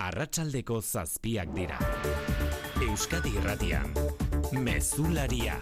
[0.00, 1.78] arratsaldeko zazpiak dira.
[2.80, 3.92] Euskadi irratian,
[4.56, 5.58] mezularia.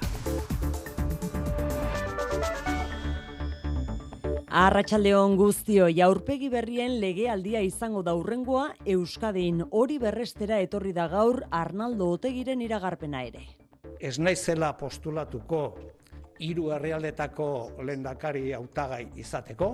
[4.59, 12.09] Arratxaldeon guztio, jaurpegi berrien legealdia izango da urrengoa Euskadin hori berrestera etorri da gaur Arnaldo
[12.15, 13.45] Otegiren iragarpena ere.
[14.01, 15.63] Ez naizela postulatuko
[16.47, 17.49] hiru herrialdetako
[17.83, 19.73] lehendakari hautagai izateko,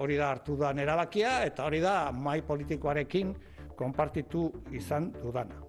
[0.00, 3.34] hori da hartu da erabakia eta hori da mai politikoarekin
[3.76, 5.62] konpartitu izan dudana.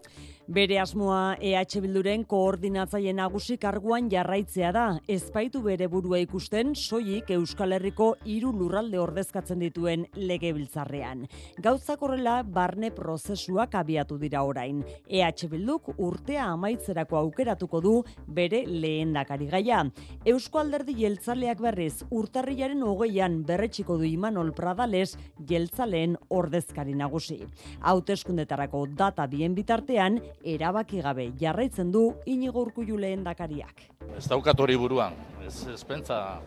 [0.48, 4.84] Bere asmoa EH Bilduren koordinatzaile nagusi karguan jarraitzea da.
[5.12, 11.26] Ezpaitu bere burua ikusten soilik Euskal Herriko hiru lurralde ordezkatzen dituen legebiltzarrean.
[11.66, 14.80] Gauzak horrela barne prozesuak abiatu dira orain.
[15.10, 17.94] EH Bilduk urtea amaitzerako aukeratuko du
[18.40, 19.84] bere lehendakari gaia.
[20.23, 25.18] Eusko Alderdi jeltzaleak berriz urtarrilaren hogeian berretxiko du Imanol Pradales
[25.52, 27.42] jeltzaleen ordezkari nagusi.
[27.84, 33.88] Hauteskundetarako data bien bitartean erabaki gabe jarraitzen du Inigo Urkullu lehendakariak.
[34.17, 35.14] Ez daukat hori buruan,
[35.45, 36.39] ez, ez pentsa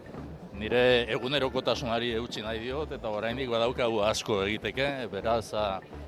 [0.60, 5.52] nire egunerokotasunari eutxi nahi diot eta oraindik badaukagu asko egiteke, beraz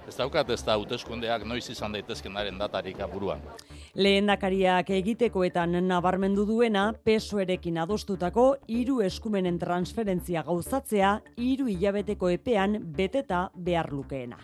[0.09, 3.41] ez daukat ez da hauteskundeak noiz izan daitezkenaren datarik buruan.
[3.95, 13.93] Lehendakariak egitekoetan nabarmendu duena pesoerekin adostutako hiru eskumenen transferentzia gauzatzea hiru hilabeteko epean beteta behar
[13.93, 14.41] lukeena.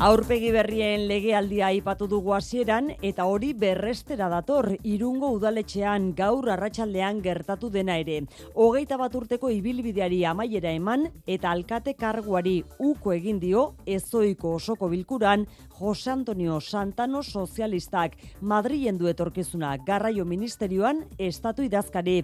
[0.00, 7.68] Aurpegi berrien legealdia aipatu dugu hasieran eta hori berrestera dator irungo udaletxean gaur arratsaldean gertatu
[7.74, 8.22] dena ere.
[8.54, 15.44] Hogeita bat urteko ibilbideari amaiera eman eta alkate karguari uko egin dio ezoiko osoko bilkuran
[15.76, 22.22] Jose Antonio Santano sozialistak Madrilen du etorkizuna garraio ministerioan estatu idazkari.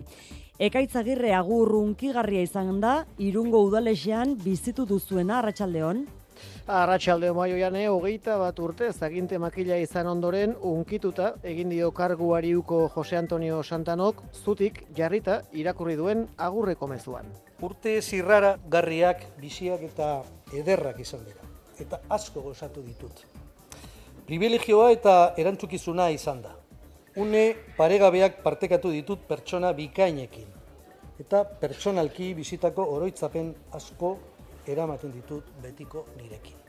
[0.56, 6.06] Ekaitzagirre agur unkigarria izan da irungo udaletxean bizitu duzuena arratsaldeon.
[6.66, 13.16] Arratxalde maioian hogeita bat urte zaginte makila izan ondoren unkituta egin dio karguari uko Jose
[13.16, 17.30] Antonio Santanok zutik jarrita irakurri duen agurreko mezuan.
[17.62, 21.46] Urte zirrara garriak, biziak eta ederrak izan dira.
[21.78, 23.22] Eta asko gozatu ditut.
[24.26, 26.56] Privilegioa eta erantzukizuna izan da.
[27.14, 30.50] Une paregabeak partekatu ditut pertsona bikainekin.
[31.20, 34.16] Eta pertsonalki bizitako oroitzapen asko
[34.68, 36.65] eramaten ditut betiko nirekin.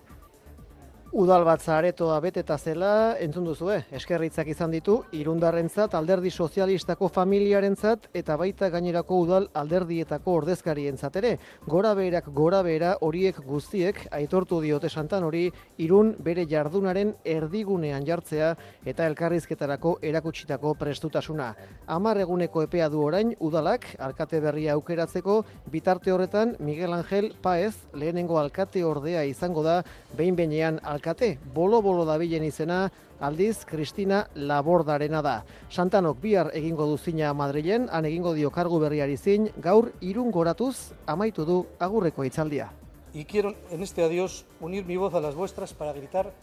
[1.16, 8.36] Udal batza aretoa beteta zela, entzun duzue, eskerritzak izan ditu, irundarrentzat, alderdi sozialistako familiarentzat eta
[8.36, 11.32] baita gainerako udal alderdietako ordezkarientzat ere.
[11.66, 15.46] Gora beherak gora behera horiek guztiek aitortu diote santan hori
[15.78, 18.52] irun bere jardunaren erdigunean jartzea
[18.86, 21.54] eta elkarrizketarako erakutsitako prestutasuna.
[21.88, 25.40] Amar eguneko epea du orain udalak, alkate berria aukeratzeko,
[25.72, 29.80] bitarte horretan Miguel Angel Paez lehenengo alkate ordea izango da,
[30.18, 32.88] behin behinean alkate, bolo-bolo dabilen izena,
[33.22, 35.36] aldiz Kristina Labordarena da.
[35.70, 40.94] Santanok bihar egingo du zina Madrilen, han egingo dio kargu berriari zin, gaur irun goratuz
[41.06, 42.72] amaitu du agurreko itzaldia.
[43.14, 46.34] Y quiero en este adiós unir mi voz a las vuestras para gritar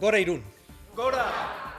[0.00, 0.42] Gora Irún.
[0.94, 1.75] Gora!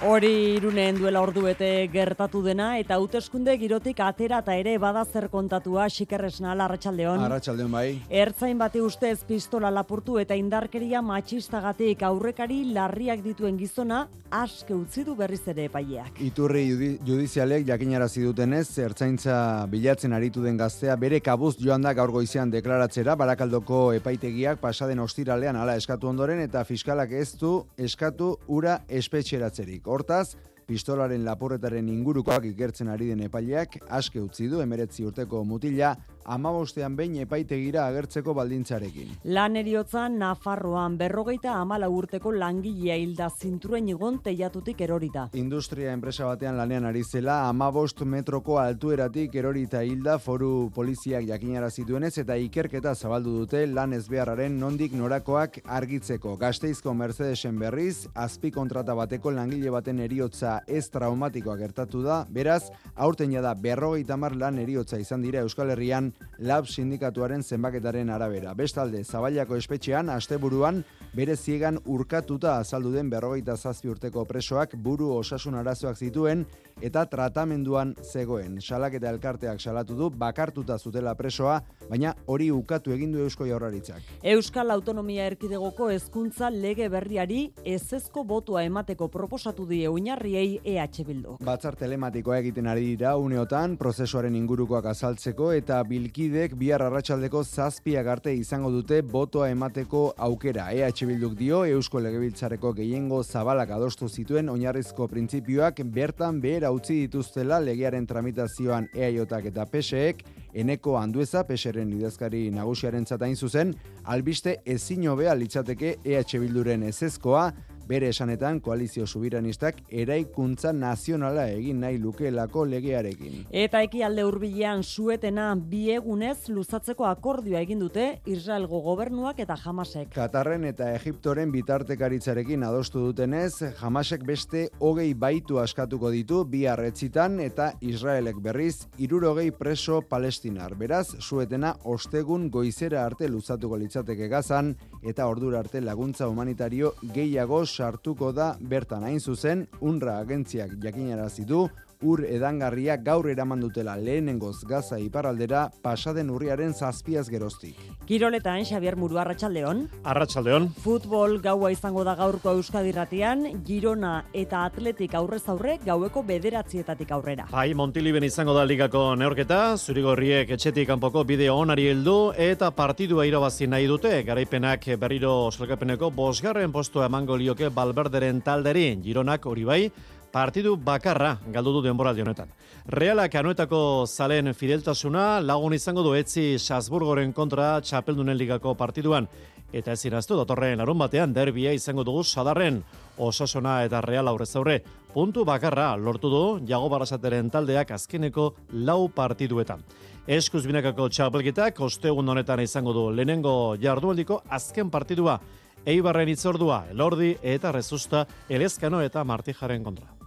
[0.00, 5.90] Hori irunen duela orduete gertatu dena eta hauteskunde girotik atera eta ere bada zer kontatua
[5.92, 7.20] xikerresna larratsaldeon.
[7.26, 7.98] Arratsaldeon bai.
[8.08, 15.16] Ertzain bate ustez pistola lapurtu eta indarkeria matxistagatik aurrekari larriak dituen gizona aske utzi du
[15.18, 16.16] berriz ere epaileak.
[16.24, 16.64] Iturri
[17.04, 23.18] judizialek jakinarazi dutenez, ertzaintza bilatzen aritu den gaztea bere kabuz joan da gaur goizean deklaratzera
[23.20, 29.89] barakaldoko epaitegiak pasaden ostiralean hala eskatu ondoren eta fiskalak ez du eskatu ura espetxeratzerik.
[29.90, 30.36] Hortaz,
[30.70, 37.16] pistolaren lapurretaren ingurukoak ikertzen ari den epaileak aske utzi du emeretzi urteko mutila amabostean behin
[37.24, 39.14] epaitegira agertzeko baldintzarekin.
[39.24, 45.28] Lan eriotza Nafarroan berrogeita amala urteko langilea hilda zintruen igon teiatutik erorita.
[45.34, 52.16] Industria enpresa batean lanean ari zela amabost metroko altueratik erorita hilda foru poliziak jakinara zituenez
[52.18, 56.36] eta ikerketa zabaldu dute lan ezbeharraren nondik norakoak argitzeko.
[56.36, 63.30] Gasteizko Mercedesen berriz, azpi kontrata bateko langile baten eriotza ez traumatikoa gertatu da, beraz, aurten
[63.30, 68.54] da berrogeita mar lan eriotza izan dira Euskal Herrian lab sindikatuaren zenbaketaren arabera.
[68.54, 70.82] Bestalde, Zabailako espetxean, asteburuan
[71.14, 76.46] bere ziegan urkatuta azaldu den berrogeita zazpi urteko presoak buru osasun arazoak zituen
[76.80, 78.58] eta tratamenduan zegoen.
[78.60, 84.02] Salak eta elkarteak salatu du bakartuta zutela presoa, baina hori ukatu egin du Eusko Jaurlaritzak.
[84.22, 91.36] Euskal Autonomia Erkidegoko hezkuntza lege berriari ezezko botua emateko proposatu die oinarriei EH Bildu.
[91.44, 98.34] Batzar telematikoa egiten ari dira uneotan prozesuaren ingurukoak azaltzeko eta bilkidek bihar arratsaldeko zazpiak arte
[98.34, 100.70] izango dute botoa emateko aukera.
[100.72, 107.60] EH Bilduk dio Eusko Legebiltzareko gehiengo zabalak adostu zituen oinarrizko printzipioak bertan behera utzi dituztela
[107.62, 110.22] legearen tramitazioan EAJak eta PSEek
[110.54, 113.74] eneko handueza PSEren idazkari nagusiaren zatain zuzen,
[114.04, 117.50] albiste ezin hobea litzateke EH Bilduren ezezkoa,
[117.90, 123.46] bere esanetan koalizio subiranistak eraikuntza nazionala egin nahi lukeelako legearekin.
[123.50, 130.12] Eta ekialde hurbilean suetena biegunez luzatzeko akordioa egin dute Israelgo gobernuak eta Hamasek.
[130.14, 137.72] Katarren eta Egiptoren bitartekaritzarekin adostu dutenez, Hamasek beste hogei baitu askatuko ditu bi arretzitan eta
[137.80, 140.76] Israelek berriz irurogei preso palestinar.
[140.78, 148.32] Beraz, suetena ostegun goizera arte luzatuko litzateke gazan eta ordura arte laguntza humanitario gehiago sartuko
[148.36, 149.06] da bertan.
[149.08, 151.68] Hain zuzen, unra agentziak jakinarazi du
[152.02, 157.76] ur edangarria gaur eraman dutela lehenengoz gaza iparraldera pasaden urriaren zazpiaz geroztik.
[158.06, 159.84] Kiroletan, Xavier Muru, Arratxaldeon.
[160.04, 160.70] Arratxaldeon.
[160.80, 167.46] Futbol gaua izango da gaurko Euskadirratian, Girona eta Atletik aurrez aurre gaueko bederatzietatik aurrera.
[167.52, 173.68] Bai, Montiliben izango da ligako neorketa, zurigorriek etxetik kanpoko bideo onari heldu eta partidua irabazi
[173.68, 179.82] nahi dute, garaipenak berriro osalkapeneko bosgarren postua emango lioke balberderen talderi, Gironak hori bai,
[180.32, 182.48] partidu bakarra galdu du denboraldi honetan.
[182.86, 189.28] Realak anuetako zalen fideltasuna lagun izango du etzi Salzburgoren kontra txapeldunen ligako partiduan.
[189.72, 192.80] Eta ez iraztu, datorren larun batean derbia izango dugu sadarren
[193.18, 194.82] osasona eta real aurre.
[195.12, 199.82] Puntu bakarra lortu du jago barasateren taldeak azkeneko lau partiduetan.
[200.26, 205.40] Eskuz binakako txapelketak ostegun honetan izango du lehenengo jardualdiko azken partidua.
[205.86, 210.19] Eibarren itzordua, Elordi eta Rezusta, Elezkano eta Martijaren kontra.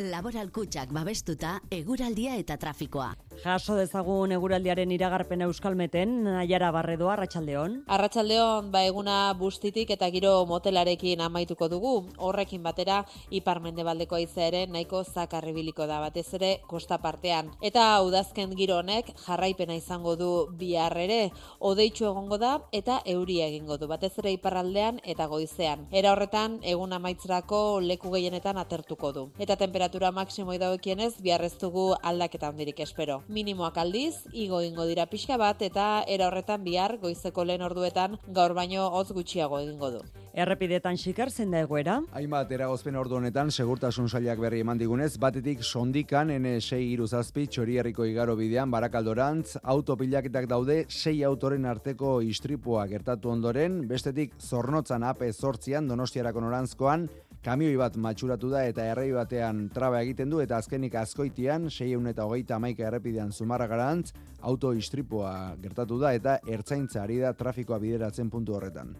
[0.00, 3.10] Laboral kutsak babestuta, eguraldia eta trafikoa.
[3.42, 7.82] Jaso dezagun eguraldiaren iragarpena euskalmeten, Naiara Barredo, Arratxaldeon.
[7.92, 11.92] Arratxaldeon, ba eguna bustitik eta giro motelarekin amaituko dugu.
[12.16, 17.50] Horrekin batera, iparmende baldeko ere nahiko zakarribiliko da batez ere kosta partean.
[17.60, 23.76] Eta udazken giro honek jarraipena izango du bihar ere, odeitzu egongo da eta euria egingo
[23.76, 25.86] du batez ere iparraldean eta goizean.
[25.90, 29.30] Era horretan, egun amaitzrako leku gehienetan atertuko du.
[29.38, 29.81] Eta temperatura
[30.12, 33.22] maksimoi daukienez, biharrez dugu aldaketa handirik espero.
[33.28, 38.54] Minimoak aldiz, igo ingo dira pixka bat eta era horretan bihar goizeko lehen orduetan gaur
[38.54, 40.02] baino hotz gutxiago egingo du.
[40.32, 41.98] Errepidetan xikar zen da egoera?
[42.16, 48.36] Hainbat eragozpen ordu honetan segurtasun sailak berri eman digunez, batetik sondikan N6 iruzazpi txorierriko igaro
[48.36, 56.40] bidean barakaldorantz, autopilaketak daude sei autoren arteko istripua gertatu ondoren, bestetik zornotzan ape zortzian donostiarako
[56.40, 57.10] norantzkoan,
[57.42, 62.26] kamioi bat matxuratu da eta errei batean traba egiten du eta azkenik azkoitian, 6 eta
[62.28, 68.30] hogeita amaika errepidean zumarra garantz, auto istripua gertatu da eta ertzaintza ari da trafikoa bideratzen
[68.30, 68.94] puntu horretan.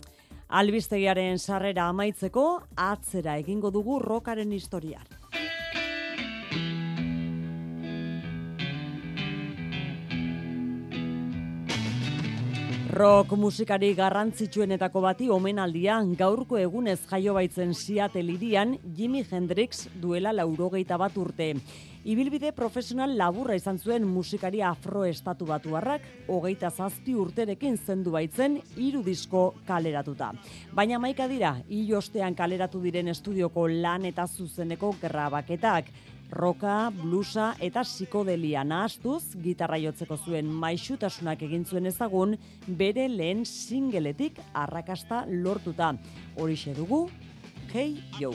[0.53, 5.06] Albistegiaren sarrera amaitzeko, atzera egingo dugu rokaren historian.
[12.93, 20.99] Rock musikari garrantzitsuenetako bati omenaldia gaurko egunez jaio baitzen Seattle irian Jimi Hendrix duela laurogeita
[21.00, 21.55] bat urte.
[22.05, 29.55] Ibilbide profesional laburra izan zuen musikari afroestatu batuarrak, hogeita zazpi urterekin zendu baitzen hiru disko
[29.65, 30.34] kaleratuta.
[30.77, 35.89] Baina maika dira, hilostean kaleratu diren estudioko lan eta zuzeneko grabaketak,
[36.32, 42.36] roka, blusa eta psikodelia nahastuz gitarra jotzeko zuen maixutasunak egin zuen ezagun
[42.67, 45.93] bere lehen singeletik arrakasta lortuta.
[46.36, 47.08] Horixe dugu,
[47.72, 48.32] Hey Yo.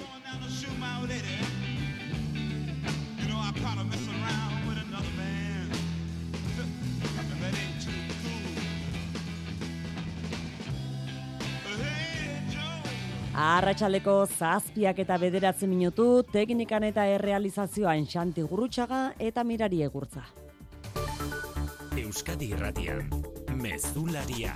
[13.37, 20.23] Arratxaleko zazpiak eta bederatzen minutu, teknikan eta errealizazioan xanti gurutxaga eta mirari egurtza.
[22.01, 23.11] Euskadi Irratian,
[23.61, 24.55] Mezularia.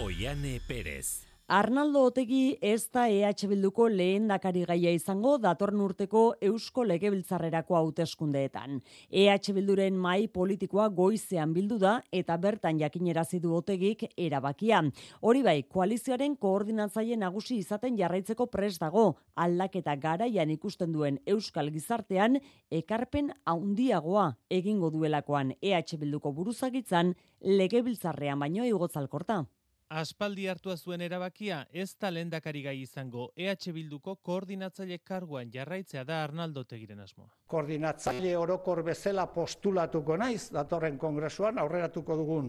[0.00, 1.31] Oiane Perez.
[1.52, 8.78] Arnaldo Otegi ez da EH Bilduko lehen dakari gaia izango datorn urteko Eusko Legebiltzarrerako hauteskundeetan.
[9.10, 14.80] EH Bilduren mai politikoa goizean bildu da eta bertan jakinerazi du Otegik erabakia.
[15.20, 22.40] Hori bai, koalizioaren koordinatzaile nagusi izaten jarraitzeko pres dago, aldaketa garaian ikusten duen Euskal Gizartean
[22.70, 27.12] ekarpen handiagoa egingo duelakoan EH Bilduko buruzagitzan
[27.44, 29.44] legebiltzarrean baino igotzalkorta.
[29.92, 36.22] Aspaldi hartua zuen erabakia ez da lendakari gai izango EH Bilduko koordinatzaile karguan jarraitzea da
[36.24, 37.28] Arnaldo Tegiren asmoa.
[37.52, 42.48] Koordinatzaile orokor bezala postulatuko naiz datorren kongresuan, aurreratuko dugun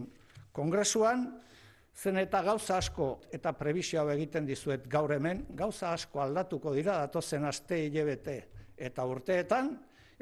[0.56, 1.26] kongresuan,
[1.92, 7.44] zen eta gauza asko eta prebizio egiten dizuet gaur hemen, gauza asko aldatuko dira datozen
[7.44, 8.40] aste hilebete
[8.76, 9.74] eta urteetan,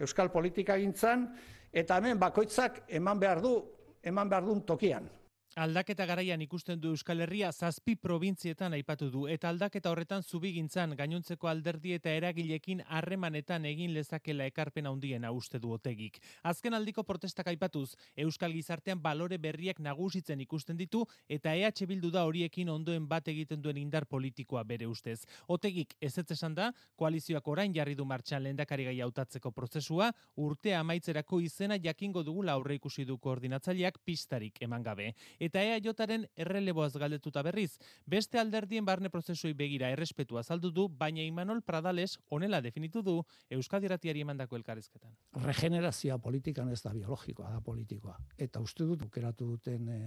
[0.02, 1.28] Euskal politika gintzan,
[1.70, 3.58] eta hemen bakoitzak eman behar du,
[4.02, 5.06] eman behar duen tokian.
[5.54, 11.48] Aldaketa garaian ikusten du Euskal Herria zazpi probintzietan aipatu du eta aldaketa horretan zubigintzan gainontzeko
[11.50, 16.16] alderdi eta eragilekin harremanetan egin lezakela ekarpen handiena uste du otegik.
[16.42, 22.24] Azken aldiko protestak aipatuz, Euskal Gizartean balore berriak nagusitzen ikusten ditu eta EH Bildu da
[22.24, 25.26] horiekin ondoen bat egiten duen indar politikoa bere ustez.
[25.48, 30.80] Otegik ez ez esan da, koalizioak orain jarri du martxan lehendakari gai hautatzeko prozesua, urtea
[30.80, 37.42] amaitzerako izena jakingo dugula aurre ikusi du koordinatzaileak pistarik eman gabe eta EAJaren erreleboaz galdetuta
[37.42, 37.78] berriz.
[38.06, 43.18] Beste alderdien barne prozesuei begira errespetu azaldu du, baina Imanol Pradales onela definitu du
[43.50, 45.10] Euskadi Ratiari emandako elkarrizketan.
[45.46, 48.16] Regenerazioa politikan ez da biologikoa, da politikoa.
[48.38, 49.98] Eta uste dut, ukeratu duten e,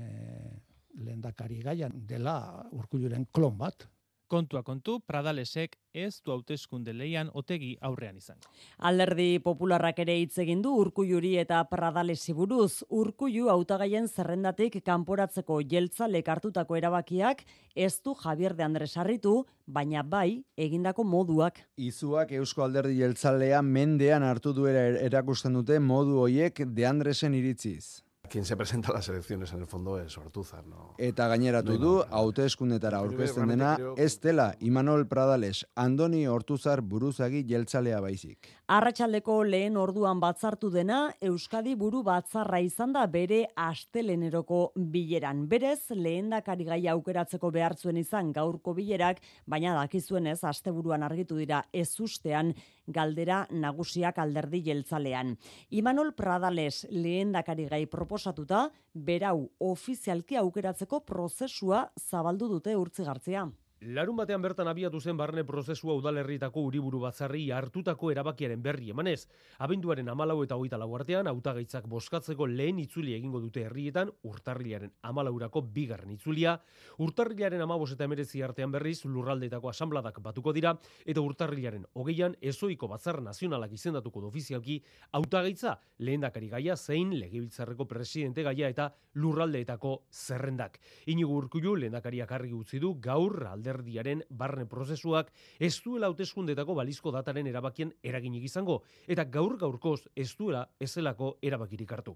[1.04, 2.38] lehendakari gaian dela
[2.72, 3.88] urkulluren klon bat,
[4.28, 8.50] Kontua kontu, Pradalesek ez du hauteskunde leian otegi aurrean izango.
[8.90, 12.84] Alderdi popularrak ere hitz egin du Urkulluri eta Pradalesi buruz.
[12.90, 20.44] Urkullu hautagaien zerrendatik kanporatzeko jeltzalek hartutako erabakiak ez du Javier de Andres harritu, baina bai
[20.58, 21.62] egindako moduak.
[21.78, 28.05] Izuak Eusko Alderdi jeltzalea mendean hartu duera er-, erakusten dute modu hoiek de Andresen iritziz.
[28.30, 30.94] Quien se presenta a las elecciones en el fondo es Ortuzar, no.
[30.98, 38.50] Eta gaineratu du hauteskundetara aurkezten dena ez dela Imanol Pradales, Andoni Ortuzar buruzagi jeltzalea baizik.
[38.68, 45.46] Arratsaldeko lehen orduan batzartu dena Euskadi buru batzarra izan da bere asteleneroko bileran.
[45.48, 52.56] Berez lehendakari gaia aukeratzeko behartzuen izan gaurko bilerak, baina dakizuenez asteburuan argitu dira ezustean
[52.88, 55.36] galdera nagusiak alderdi jeltzalean.
[55.70, 63.48] Imanol Pradales lehendakari gai proposatuta, berau ofizialki aukeratzeko prozesua zabaldu dute urtzigartzea.
[63.86, 69.28] Larun batean bertan abiatu zen barne prozesua udalerritako uriburu batzarri hartutako erabakiaren berri emanez.
[69.62, 75.62] Abenduaren amalau eta hogeita lau artean, autagaitzak boskatzeko lehen itzuli egingo dute herrietan, urtarrilaren amalaurako
[75.76, 76.56] bigarren itzulia.
[76.98, 80.74] Urtarrilaren amabos eta emerezi artean berriz, lurraldeetako asambladak batuko dira,
[81.06, 84.80] eta urtarrilaren hogeian, ezoiko batzar nazionalak izendatuko du ofizialki,
[85.12, 90.82] autagaitza lehen dakari gaia zein legibiltzarreko presidente gaia eta lurraldeetako zerrendak.
[91.06, 96.76] Inigo urkulu lehen dakariak argi utzi du gaur alder alderdiaren barne prozesuak ez duela hauteskundetako
[96.76, 102.16] balizko dataren erabakien eraginik izango eta gaur gaurkoz ez duela ezelako erabakirik hartu.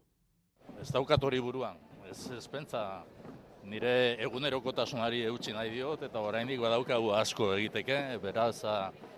[0.79, 1.77] Ez daukat hori buruan,
[2.09, 3.03] ez, pentsa
[3.69, 8.63] nire egunerokotasunari eutxi nahi diot eta oraindik badaukagu asko egiteke, beraz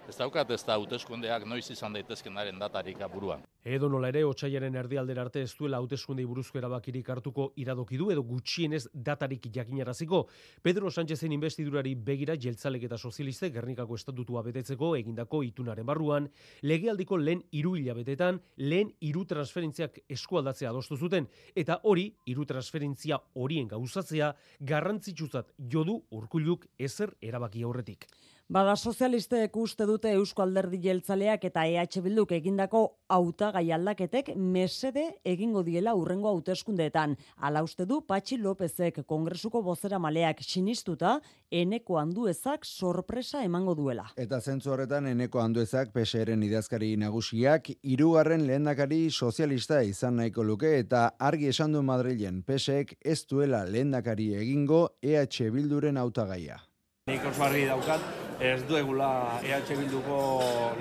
[0.10, 3.44] ez daukat ez da hauteskundeak noiz izan daitezkenaren datarik buruan.
[3.64, 8.24] Edo nola ere, otxaiaren erdialdera arte ez duela hauteskundei buruzko erabakirik hartuko iradoki du edo
[8.24, 10.28] gutxienez datarik jakinaraziko.
[10.62, 16.30] Pedro Sánchezen investidurari begira jeltzalek eta sozialiste Gernikako estatutua betetzeko egindako itunaren barruan,
[16.62, 23.68] legealdiko lehen hiru hilabetetan lehen hiru transferentziak eskualdatzea adostu zuten eta hori hiru transferentzia horien
[23.68, 28.08] gauzatzea garrantzitsuzat jodu urkulluk ezer erabaki aurretik.
[28.52, 35.62] Bada sozialistek uste dute Eusko Alderdi Jeltzaleak eta EH Bilduk egindako hautagai aldaketek mesede egingo
[35.64, 37.14] diela urrengo hauteskundeetan.
[37.38, 41.14] Hala uste du Patxi Lopezek kongresuko bozera maleak sinistuta
[41.50, 44.10] eneko handuezak sorpresa emango duela.
[44.20, 51.06] Eta zentzu horretan eneko handuezak PSR-en idazkari nagusiak hirugarren lehendakari sozialista izan nahiko luke eta
[51.30, 56.60] argi esan du Madrilen PSek ez duela lehendakari egingo EH Bilduren hautagaia.
[57.08, 58.04] Nik oso argi daukat,
[58.42, 60.18] ez duegula EH Bilduko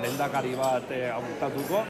[0.01, 1.90] lendakari bat eh, hautatuko.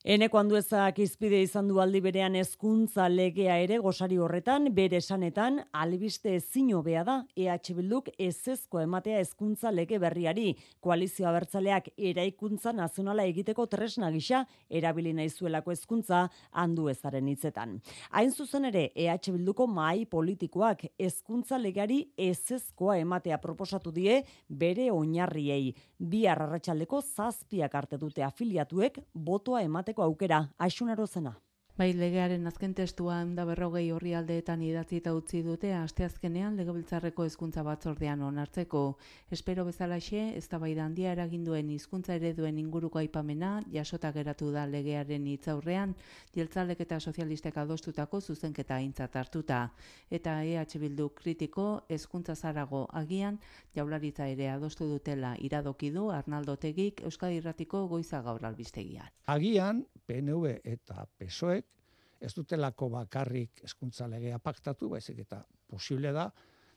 [0.00, 6.32] Eneko handuezak izpide izan du aldi berean hezkuntza legea ere gosari horretan, bere esanetan, albiste
[6.38, 13.66] ezin hobea da, EH Bilduk ezezko ematea hezkuntza lege berriari, koalizio abertzaleak eraikuntza nazionala egiteko
[13.68, 16.22] tresna gisa, erabili naizuelako hezkuntza
[16.56, 17.76] handu ezaren hitzetan.
[18.16, 25.74] Hain zuzen ere, EH Bilduko mai politikoak hezkuntza legari ezezkoa ematea proposatu die bere oinarriei.
[25.98, 31.34] Bi arratsaleko zazpiak arte dute afiliatuek botoa emate izateko aukera, aixunaro zena.
[31.78, 38.20] Bai, legearen azken testua da berrogei horri aldeetan idatzita utzi dute, asteazkenean legebiltzarreko hezkuntza batzordean
[38.26, 38.82] onartzeko.
[39.32, 45.26] Espero bezalaxe, ez da bai handia eraginduen hizkuntza ereduen inguruko aipamena, jasota geratu da legearen
[45.26, 45.94] hitzaurrean,
[46.34, 49.62] jeltzalek eta sozialistek adostutako zuzenketa aintzat hartuta.
[50.10, 53.40] Eta EH Bildu kritiko, hezkuntza zarago agian,
[53.74, 59.08] jaularitza ere adostu dutela iradoki du Arnaldo Tegik Euskadi Irratiko goiza gaur albistegian.
[59.26, 61.69] Agian, PNV eta PSOEk
[62.20, 66.30] ez dutelako bakarrik hezkuntza legea paktatu, baizik eta posible da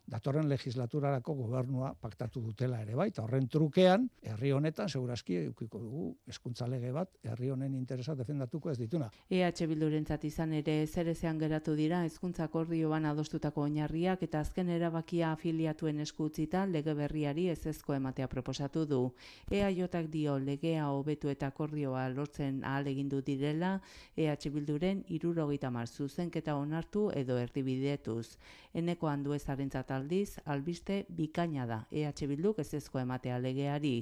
[0.06, 6.08] datorren legislaturarako gobernua paktatu dutela ere bai, eta horren trukean, herri honetan, segurazki, eukiko dugu,
[6.28, 9.08] eskuntza lege bat, herri honen interesa defendatuko ez dituna.
[9.30, 16.00] EH Bildurentzat izan ere zerezean geratu dira, hezkuntza akordioan adostutako oinarriak eta azken erabakia afiliatuen
[16.04, 19.00] eskutzita lege berriari ez ezko ematea proposatu du.
[19.50, 23.78] EAJak dio legea hobetu eta akordioa lortzen ahal egindu direla,
[24.16, 28.36] EH Bilduren irurogeita mar zuzenketa onartu edo erdibidetuz.
[28.74, 33.94] Eneko handu ezarentzat aldiz, albiste bikaina da EH Bilduk ez ezko ematea legeari,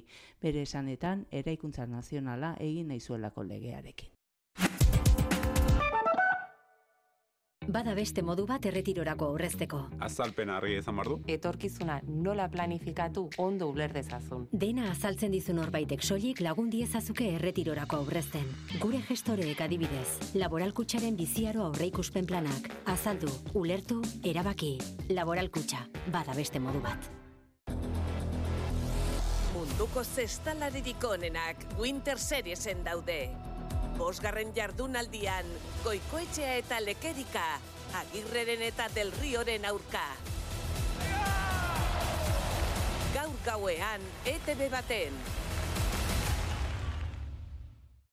[0.42, 4.21] bere esanetan eraikuntza nazionala egin naizuelako legearekin.
[7.68, 9.78] Bada beste modu bat erretirorako aurrezteko.
[10.02, 11.20] Azalpen harri ezan bardu.
[11.30, 14.48] Etorkizuna nola planifikatu ondo uler dezazun.
[14.52, 18.48] Dena azaltzen dizun horbaitek soilik lagun diezazuke erretirorako aurrezten.
[18.82, 22.68] Gure gestoreek adibidez, laboralkutsaren biziaro aurreikuspen planak.
[22.90, 24.78] Azaldu, ulertu, erabaki.
[25.10, 27.10] Laboralkutxa, bada beste modu bat.
[29.52, 33.30] Munduko zestalaririk onenak Winter Seriesen daude
[34.02, 35.46] bosgarren jardunaldian,
[35.84, 37.44] goikoetxea eta lekerika,
[38.00, 40.02] agirreren eta del rioren aurka.
[43.14, 45.22] Gaur gauean, ETV baten.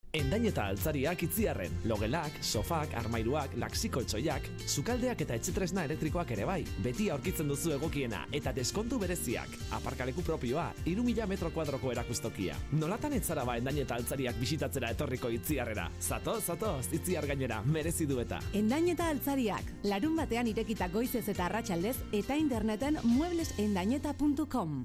[0.09, 6.63] Endain eta altzariak itziarren, logelak, sofak, armairuak, laksiko etxoiak, sukaldeak eta etxetresna elektrikoak ere bai,
[6.81, 12.57] beti aurkitzen duzu egokiena eta deskontu bereziak, aparkaleku propioa, irumila metro kuadroko erakustokia.
[12.81, 15.91] Nolatan etzara ba endain eta altzariak bisitatzera etorriko itziarrera.
[16.01, 18.41] Zato, zato, itziar gainera, merezi du eta.
[18.57, 24.79] Endain eta altzariak, larun batean irekita goizez eta arratsaldez eta interneten mueblesendaieta.com.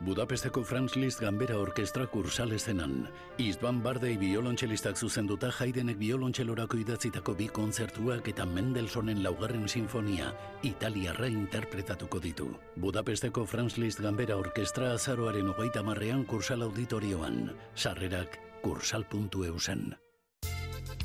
[0.00, 3.06] Budapesteko Franz Liszt Gambera Orkestra kursal ezenan.
[3.40, 12.20] Istban Bardei biolontxelistak zuzenduta jaidenek biolontxelorako idatzitako bi kontzertuak eta Mendelsonen laugarren sinfonia italiarra interpretatuko
[12.20, 12.52] ditu.
[12.76, 17.54] Budapesteko Franz Liszt Gambera Orkestra azaroaren hogeita marrean kursal auditorioan.
[17.74, 19.94] Sarrerak kursal.eusen.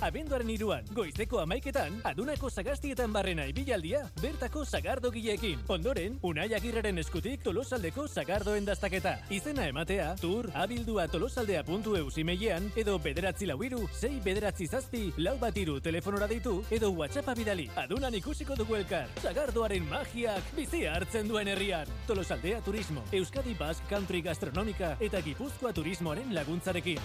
[0.02, 5.60] Abenduaren iruan, goizeko amaiketan, adunako sagastietan barrena ibilaldia, bertako zagardo gilekin.
[5.70, 9.14] Ondoren, unai agirreren eskutik tolosaldeko zagardo endaztaketa.
[9.30, 15.36] Izena ematea, tur, abildua tolosaldea puntu eusimeian, edo bederatzi lau iru, zei bederatzi zazpi, lau
[15.38, 17.70] bat iru telefonora ditu, edo whatsappa bidali.
[17.78, 21.86] Adunan ikusiko dugu elkar, zagardoaren magiak, bizi hartzen duen herrian.
[22.08, 26.98] Tolosaldea turismo, Euskadi Basque Country Gastronomika eta Gipuzkoa turismoaren laguntzarekin.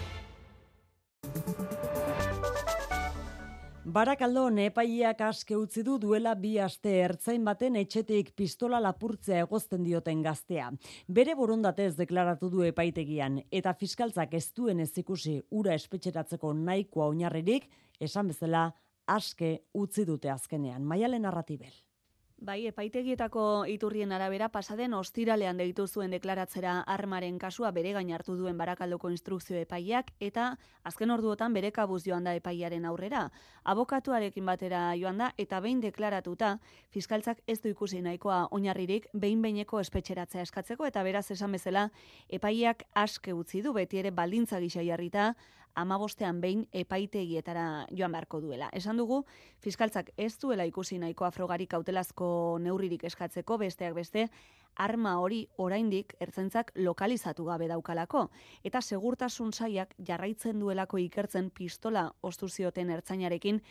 [3.87, 10.21] Barakaldo epaileak aske utzi du duela bi aste ertzain baten etxetik pistola lapurtzea egozten dioten
[10.25, 10.73] gaztea.
[11.07, 17.69] Bere borondatez deklaratu du epaitegian eta fiskaltzak ez duen ez ikusi ura espetxeratzeko nahikoa oinarririk,
[17.97, 18.73] esan bezala
[19.07, 20.83] aske utzi dute azkenean.
[20.83, 21.71] Maialen narratibel.
[22.37, 28.59] Bai, epaitegietako iturrien arabera pasaden ostiralean deitu zuen deklaratzera armaren kasua bere gain hartu duen
[28.59, 30.51] barakaldoko instrukzio epaiak eta
[30.85, 33.23] azken orduotan bere kabuz joan da epaiaren aurrera.
[33.63, 36.59] Abokatuarekin batera joan da eta behin deklaratuta
[36.93, 41.89] fiskaltzak ez du ikusi nahikoa oinarririk behin behineko espetxeratzea eskatzeko eta beraz esan bezala
[42.29, 45.33] epaiak aske utzi du beti ere baldintza gisa jarrita
[45.77, 48.69] amabostean behin epaitegietara joan beharko duela.
[48.73, 49.21] Esan dugu,
[49.63, 52.29] fiskaltzak ez duela ikusi nahiko afrogarik kautelazko
[52.63, 54.27] neurririk eskatzeko, besteak beste,
[54.77, 58.29] arma hori oraindik ertzentzak lokalizatu gabe daukalako
[58.63, 63.61] eta segurtasun saiak jarraitzen duelako ikertzen pistola ostu zioten ertzainarekin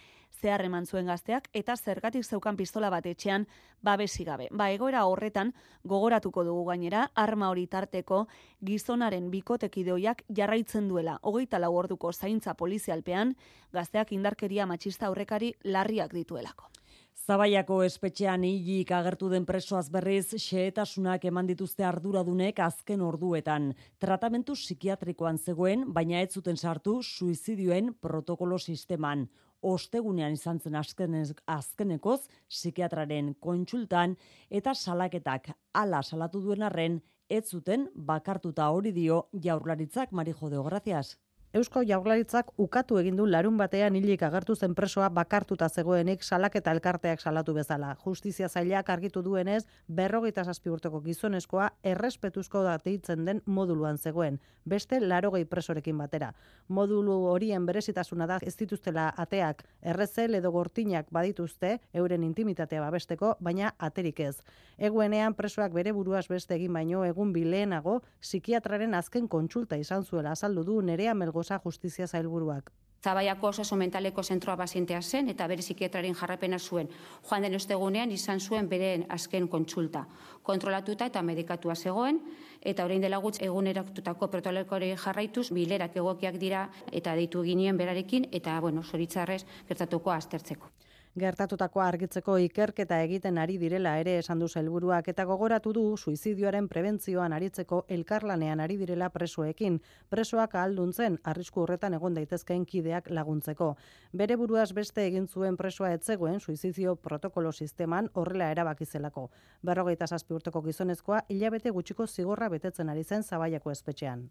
[0.40, 3.46] zehar eman zuen gazteak eta zergatik zeukan pistola bat etxean
[3.82, 4.48] babesi gabe.
[4.50, 5.52] Ba, egoera horretan
[5.84, 8.26] gogoratuko dugu gainera arma hori tarteko
[8.64, 11.18] gizonaren bikotekideoiak jarraitzen duela.
[11.22, 13.36] Hogeita lau orduko zaintza polizialpean
[13.72, 16.70] gazteak indarkeria matxista aurrekari larriak dituelako.
[17.16, 23.72] Zabaiako espetxean hilik agertu den presoaz berriz, xehetasunak eman dituzte arduradunek azken orduetan.
[23.98, 29.26] Tratamentu psikiatrikoan zegoen, baina ez zuten sartu suizidioen protokolo sisteman.
[29.62, 34.14] Ostegunean izan zen azkenez, azkenekoz psikiatraren kontsultan
[34.50, 41.16] eta salaketak ala salatu duen arren, ez zuten bakartuta hori dio jaurlaritzak, Marijo de Gracias.
[41.56, 47.22] Eusko Jaurlaritzak ukatu egin du larun batean hilik agertu zen presoa bakartuta zegoenik salaketa elkarteak
[47.22, 47.94] salatu bezala.
[48.02, 55.46] Justizia zailak argitu duenez, berrogeita zazpi urteko gizonezkoa errespetuzko dateitzen den moduluan zegoen, beste larogei
[55.48, 56.34] presorekin batera.
[56.68, 63.72] Modulu horien berezitasuna da ez dituztela ateak errezel edo gortinak badituzte euren intimitatea babesteko, baina
[63.78, 64.34] aterik ez.
[64.76, 70.68] Eguenean presoak bere buruaz beste egin baino egun bileenago psikiatraren azken kontsulta izan zuela azaldu
[70.68, 72.72] du nerea melgo Zaragoza Justizia Zailburuak.
[73.06, 76.88] Zabaiako osaso mentaleko zentroa bazientea zen eta bere psikiatraren jarrapena zuen.
[77.28, 80.06] Joan den ostegunean izan zuen bere azken kontsulta.
[80.42, 82.18] Kontrolatuta eta medikatua zegoen
[82.62, 88.58] eta orain dela gutz eguneratutako protokoloari jarraituz bilerak egokiak dira eta deitu ginien berarekin eta
[88.60, 90.72] bueno, zoritzarrez gertatuko aztertzeko
[91.16, 97.32] gertatutakoa argitzeko ikerketa egiten ari direla ere esan du helburuak eta gogoratu du suizidioaren prebentzioan
[97.32, 99.78] aritzeko elkarlanean ari direla presoekin.
[100.12, 103.70] Presoak ahalduntzen arrisku horretan egon daitezkeen kideak laguntzeko.
[104.12, 109.30] Bere buruaz beste egin zuen presoa etzegoen suizidio protokolo sisteman horrela erabakizelako.
[109.62, 114.28] Berrogeita zazpi urteko gizonezkoa hilabete gutxiko zigorra betetzen ari zen zabaiako espetxean.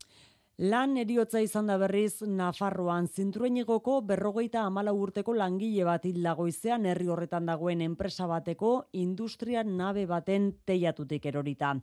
[0.56, 7.50] Lan eriotza izan da berriz Nafarroan zintruenigoko berrogeita amala urteko langile bat hilagoizean herri horretan
[7.52, 11.74] dagoen enpresa bateko industria nabe baten teiatutik erorita.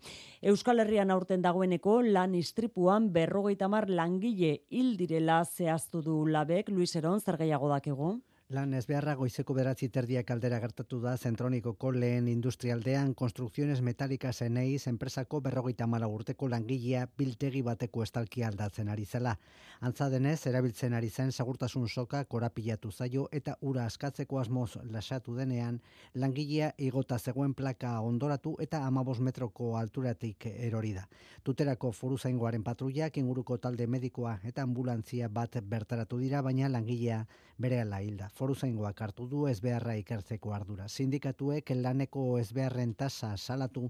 [0.40, 6.96] Euskal Herrian aurten dagoeneko lan istripuan berrogeita mar langile hil direla zehaztu du labek, Luis
[6.96, 8.14] Eron, zer gehiago dakego?
[8.52, 14.82] Lan ez beharra goizeko beratzi terdiak aldera gertatu da zentronikoko lehen industrialdean konstrukziones metalika zeneiz
[14.90, 19.32] enpresako berrogeita mala urteko langilea biltegi bateko estalki aldatzen ari zela.
[19.80, 25.80] Antza denez, erabiltzen ari zen segurtasun soka korapilatu zaio eta ura askatzeko asmoz lasatu denean
[26.14, 31.06] langilea igota zegoen plaka ondoratu eta amabos metroko alturatik erori da.
[31.42, 37.24] Tuterako foru zaingoaren patrullak inguruko talde medikoa eta ambulantzia bat bertaratu dira, baina langilea
[37.58, 40.88] bere ala hilda foru zaingoak hartu du ezbeharra ikertzeko ardura.
[40.90, 43.84] Sindikatuek laneko ezbeharren tasa salatu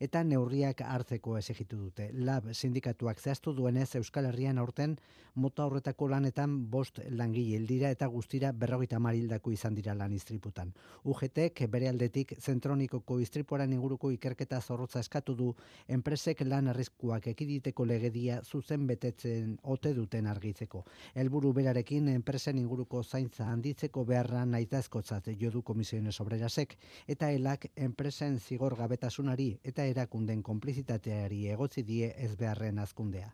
[0.00, 2.06] eta neurriak hartzeko esegitu dute.
[2.28, 4.96] Lab sindikatuak zehaztu duenez Euskal Herrian aurten
[5.38, 10.72] mota horretako lanetan bost langile dira eta guztira berrogeita marildako izan dira lan istriputan.
[11.04, 15.50] UGTek bere aldetik zentronikoko istripuaren inguruko ikerketa zorrotza eskatu du
[15.98, 20.84] enpresek lan arriskuak ekiditeko legedia zuzen betetzen ote duten argitzeko.
[21.14, 26.76] Helburu berarekin enpresen inguruko zaintza handitzeko egiteko beharra naitazkotzat jo du komisiones obrerasek
[27.08, 33.32] eta elak enpresen zigor gabetasunari eta erakunden konplizitateari egotzi die ez beharren azkundea.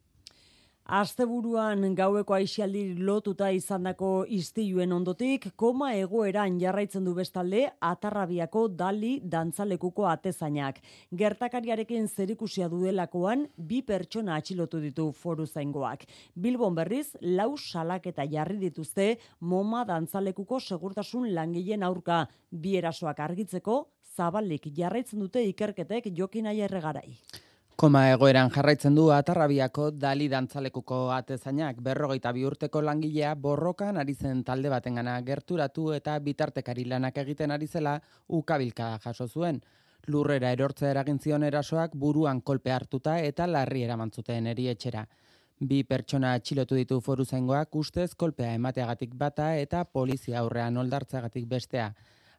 [0.84, 10.04] Asteburuan gaueko aixialdi lotuta izandako istiluen ondotik, koma egoeran jarraitzen du bestalde atarrabiako dali dantzalekuko
[10.04, 10.82] atezainak.
[11.10, 16.04] Gertakariarekin zerikusia duelakoan, bi pertsona atxilotu ditu foru zaingoak.
[16.36, 23.86] Bilbon berriz, lau salak eta jarri dituzte moma dantzalekuko segurtasun langileen aurka bi erasoak argitzeko,
[24.14, 27.16] zabalik jarraitzen dute ikerketek jokin erregarai.
[27.74, 34.44] Koma egoeran jarraitzen du atarrabiako dali dantzalekuko atezainak berrogeita bi urteko langilea borrokan ari zen
[34.46, 37.96] talde batengana gerturatu eta bitartekari lanak egiten ari zela
[38.28, 39.58] ukabilka jaso zuen.
[40.06, 45.02] Lurrera erortzea eragin zion erasoak buruan kolpe hartuta eta larri eramantzuten erietxera.
[45.58, 51.90] Bi pertsona atxilotu ditu foru zengoak ustez kolpea emateagatik bata eta polizia aurrean oldartzeagatik bestea.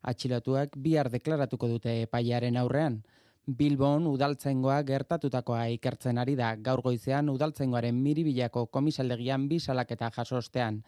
[0.02, 3.02] Atxilotuak bihar deklaratuko dute epaiaren aurrean.
[3.46, 10.80] Bilbon udaltzaingoa gertatutakoa ikertzen ari da gaur goizean udaltzaingoaren miribilako komisaldegian bi salaketa jaso ostean.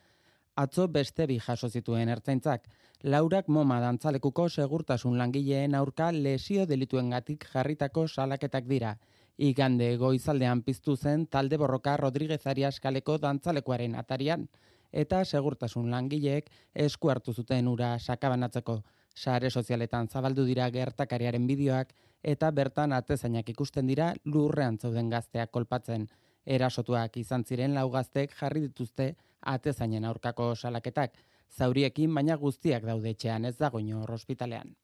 [0.55, 2.65] Atzo beste bi jaso zituen ertzaintzak.
[3.03, 8.95] Laurak moma dantzalekuko segurtasun langileen aurka lesio delituengatik jarritako salaketak dira.
[9.37, 14.47] Igande goizaldean piztu zen talde borroka Rodríguez Arias kaleko dantzalekuaren atarian
[14.91, 18.81] eta segurtasun langileek esku hartu zuten ura sakabanatzeko.
[19.13, 21.93] Sare sozialetan zabaldu dira gertakariaren bideoak
[22.23, 26.07] eta bertan atezainak ikusten dira lurrean zauden gazteak kolpatzen.
[26.45, 31.13] Erasotuak izan ziren lau gazteek jarri dituzte atezainen aurkako salaketak.
[31.57, 34.75] Zauriekin baina guztiak daude etxean ez dago inor ospitalean.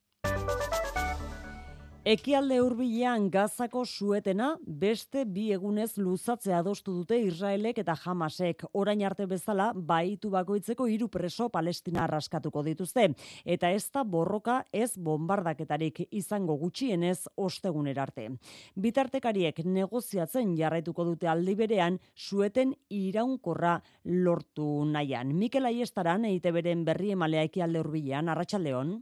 [2.04, 8.66] Ekialde hurbilean Gazako suetena beste bi egunez luzatzea adostu dute Israelek eta Hamasek.
[8.76, 13.06] Orain arte bezala baitu bakoitzeko hiru preso Palestina arraskatuko dituzte
[13.54, 18.28] eta ez da borroka ez bombardaketarik izango gutxienez ostegunera arte.
[18.76, 25.32] Bitartekariek negoziatzen jarraituko dute aldi berean sueten iraunkorra lortu nahian.
[25.32, 28.94] Mikel Aiestaran eite beren berri emalea ekialde hurbilean Arratsaldeon.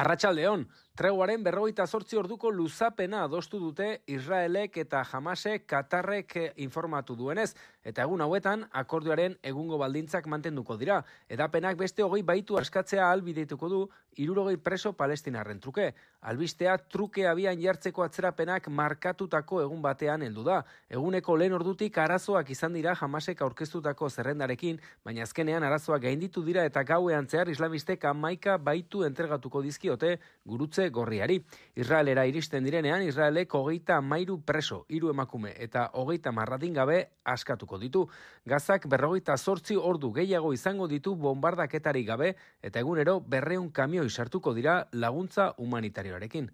[0.00, 8.04] Arratsaldeon, treguaren berrogeita zortzi orduko luzapena adostu dute Israelek eta Hamasek Katarrek informatu duenez, eta
[8.04, 11.00] egun hauetan akordioaren egungo baldintzak mantenduko dira.
[11.28, 13.80] Edapenak beste hogei baitu askatzea albideituko du
[14.20, 15.94] irurogei preso palestinarren truke.
[16.20, 20.60] Albistea truke abian jartzeko atzerapenak markatutako egun batean heldu da.
[20.90, 26.82] Eguneko lehen ordutik arazoak izan dira Hamasek aurkeztutako zerrendarekin, baina azkenean arazoak gainditu dira eta
[26.84, 31.40] gauean zehar islamistek amaika baitu entregatuko dizkiote gurutze gorriari.
[31.74, 38.06] Israelera iristen direnean, Israelek hogeita mairu preso, hiru emakume eta hogeita marradin gabe askatuko ditu.
[38.46, 44.86] Gazak berrogeita zortzi ordu gehiago izango ditu bombardaketari gabe eta egunero berreun kamioi sartuko dira
[44.92, 46.50] laguntza humanitarioarekin.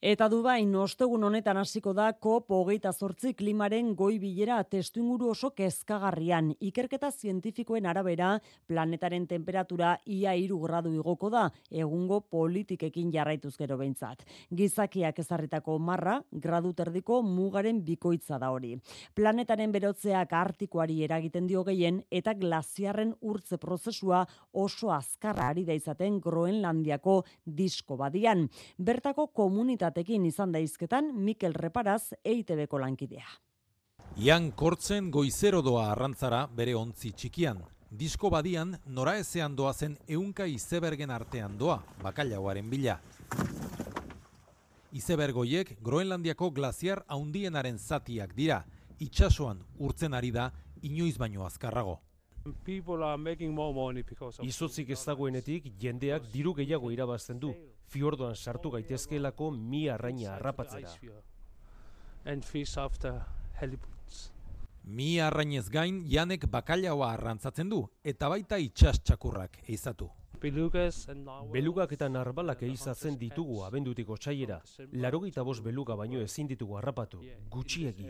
[0.00, 6.54] Eta Dubain ostegun honetan hasiko da COP hogeita zortzi klimaren goi bilera testuinguru oso kezkagarrian.
[6.56, 8.30] Ikerketa zientifikoen arabera
[8.66, 14.24] planetaren temperatura ia iru gradu igoko da, egungo politikekin jarraituz gero behintzat.
[14.48, 18.78] Gizakiak ezarritako marra, gradu terdiko mugaren bikoitza da hori.
[19.14, 26.22] Planetaren berotzeak artikoari eragiten dio gehien eta glaziarren urtze prozesua oso azkarra ari da izaten
[26.24, 28.48] Groenlandiako disko badian.
[28.78, 33.26] Bertako komunitate batekin izan daizketan Mikel Reparaz EITB-ko lankidea.
[34.22, 37.62] Ian kortzen goizero doa arrantzara bere ontzi txikian.
[37.90, 43.00] Disko badian nora ezean doa zen eunka izebergen artean doa, bakailagoaren bila.
[44.94, 48.62] Izebergoiek Groenlandiako glaziar haundienaren zatiak dira,
[49.00, 50.50] itxasoan urtzen ari da
[50.82, 51.98] inoiz baino azkarrago.
[54.42, 57.54] Izotzik ez dagoenetik jendeak diru gehiago irabazten du.
[57.90, 60.92] Fiordoan sartu gaitezkeelako mi arraina harrapatzera.
[64.84, 70.08] Mi arrainez gain janek bakailaoa arrantzatzen du eta baita itsas txakurrak eizatu.
[71.52, 74.60] Belugak eta narbalak eizatzen ditugu abendutik otsaiera.
[74.92, 77.20] Larogeita bost beluga baino ezin ditugu harrapatu.
[77.50, 78.08] Gutxiegi.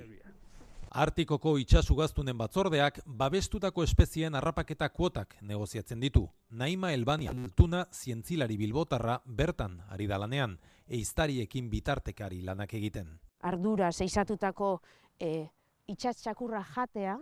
[0.90, 6.24] Artikoko itsasugaztunen batzordeak babestutako espezien harrapaketa kuotak negoziatzen ditu.
[6.50, 13.14] Naima Elbani altuna zientzilari bilbotarra bertan ari dalanean, eiztariekin bitartekari lanak egiten.
[13.46, 14.80] Ardura zeizatutako
[15.20, 15.46] e,
[15.86, 17.20] itxatxakurra jatea,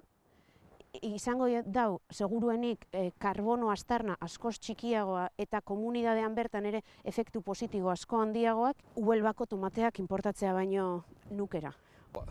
[1.05, 8.23] izango dau, seguruenik e, karbono astarna askoz txikiagoa eta komunidadean bertan ere efektu positibo asko
[8.25, 11.75] handiagoak, uelbako tomateak importatzea baino nukera.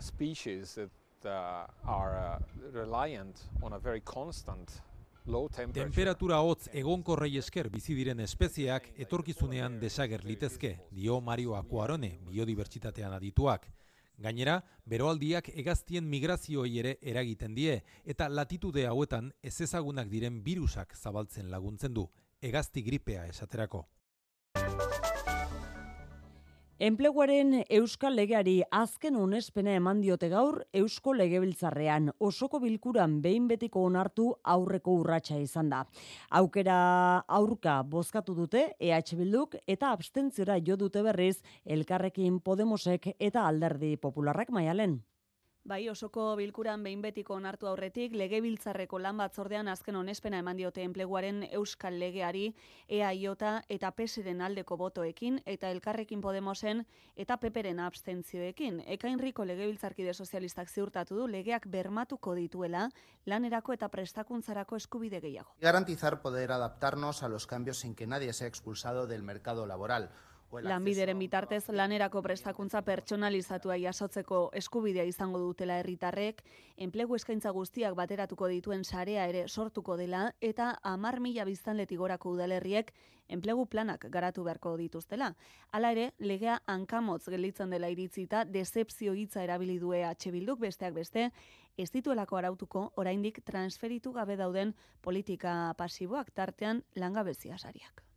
[0.00, 0.90] Species that
[1.24, 4.82] uh, are uh, reliant on a very constant.
[5.74, 13.66] Temperatura hotz egonkorrei esker bizi diren espezieak etorkizunean desager litezke, dio Mario Akuarone, biodibertsitatean adituak.
[14.18, 14.56] Gainera,
[14.88, 17.76] beroaldiak egaztien migrazioei ere eragiten die
[18.06, 22.08] eta latitude hauetan ez ezagunak diren virusak zabaltzen laguntzen du,
[22.40, 23.84] egazti gripea esaterako.
[26.78, 34.28] Enpleguaren Euskal Legeari azken onespena eman diote gaur Eusko Legebiltzarrean osoko bilkuran behin betiko onartu
[34.54, 35.82] aurreko urratsa izan da.
[36.30, 36.78] Aukera
[37.40, 44.54] aurka bozkatu dute EH Bilduk eta abstentziora jo dute berriz Elkarrekin Podemosek eta Alderdi Popularrak
[44.54, 45.00] maialen.
[45.68, 51.42] Bai, osoko bilkuran behin betiko onartu aurretik, legebiltzarreko lan batzordean azken onespena eman diote enpleguaren
[51.58, 52.46] euskal legeari,
[52.88, 56.80] EAIota eta PSren aldeko botoekin, eta elkarrekin Podemosen
[57.16, 58.80] eta Peperen abstentzioekin.
[58.96, 62.88] Ekainriko legebiltzarkide sozialistak ziurtatu du legeak bermatuko dituela
[63.26, 65.52] lanerako eta prestakuntzarako eskubide gehiago.
[65.60, 70.08] Garantizar poder adaptarnos a los cambios sin que nadie sea expulsado del mercado laboral.
[70.48, 76.40] Lanbideren bitartez lanerako prestakuntza pertsonalizatua jasotzeko eskubidea izango dutela herritarrek,
[76.86, 82.94] enplegu eskaintza guztiak bateratuko dituen sarea ere sortuko dela eta amar mila biztanletik gorako udalerriek
[83.28, 85.34] enplegu planak garatu beharko dituztela.
[85.70, 91.30] Hala ere, legea hankamotz gelitzen dela iritzita, decepzio hitza erabili due bilduk besteak beste,
[91.76, 98.07] ez dituelako arautuko oraindik transferitu gabe dauden politika pasiboak tartean langabezia sariak.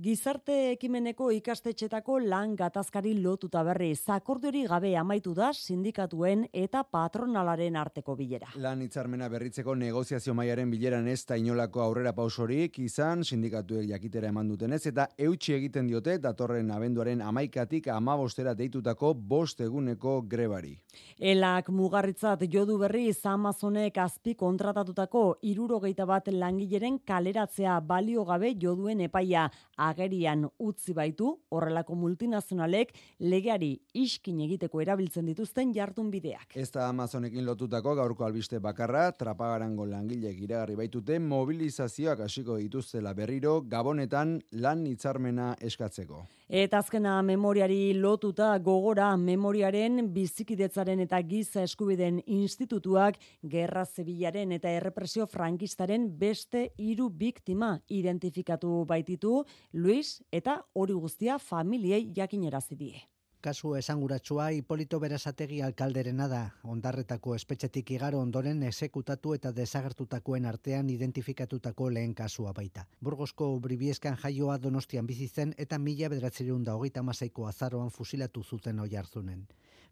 [0.00, 8.14] Gizarte ekimeneko ikastetxetako lan gatazkari lotuta berri, zakordiori gabe amaitu da sindikatuen eta patronalaren arteko
[8.16, 8.48] bilera.
[8.56, 14.48] Lan hitzarmena berritzeko negoziazio mailaren bileran ez da inolako aurrera pausorik izan sindikatuek jakitera eman
[14.48, 20.72] dutenez eta eutxi egiten diote datorren abenduaren amaikatik amabostera deitutako bost eguneko grebari.
[21.18, 29.50] Elak mugarritzat jodu berri Amazonek azpi kontratatutako irurogeita bat langileren kaleratzea balio gabe joduen epaia
[29.88, 36.56] agerian utzi baitu horrelako multinazionalek legeari iskin egiteko erabiltzen dituzten jardun bideak.
[36.56, 43.60] Ez da Amazonekin lotutako gaurko albiste bakarra, trapagarango langilek iragarri baitute mobilizazioak hasiko dituztela berriro
[43.62, 46.22] gabonetan lan hitzarmena eskatzeko.
[46.52, 53.16] Eta azkena memoriari lotuta gogora memoriaren bizikidetzaren eta giza eskubiden institutuak
[53.54, 59.38] gerra zebilaren eta errepresio frankistaren beste hiru biktima identifikatu baititu
[59.72, 63.00] Luis eta hori guztia familiei jakinerazi die.
[63.42, 66.42] Kasu esanguratsua Hipolito Berasategi alkalderena da.
[66.74, 72.84] Ondarretako espetxetik igaro ondoren esekutatu eta desagertutakoen artean identifikatutako lehen kasua baita.
[73.02, 78.78] Burgosko Bribieskan jaioa Donostian bizi zen eta mila bederatzerun da hogeita maseiko azaroan fusilatu zuten
[78.78, 79.42] oi hartzunen.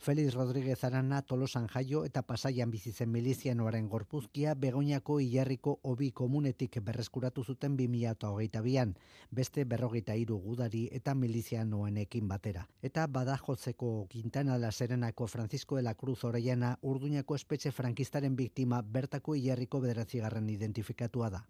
[0.00, 6.78] Feliz Rodríguez Arana Tolosan jaio eta pasaian bizi zen milizianoaren gorpuzkia Begoñako Ilarriko obi komunetik
[6.80, 8.94] berreskuratu zuten 2022an,
[9.30, 12.66] beste berrogeita hiru gudari eta milizianoenekin batera.
[12.80, 19.34] Eta badajotzeko Quintana la Serenako Francisco de la Cruz Orellana urduñako espetxe frankistaren biktima bertako
[19.36, 21.44] Ilarriko bederatzigarren identifikatua da.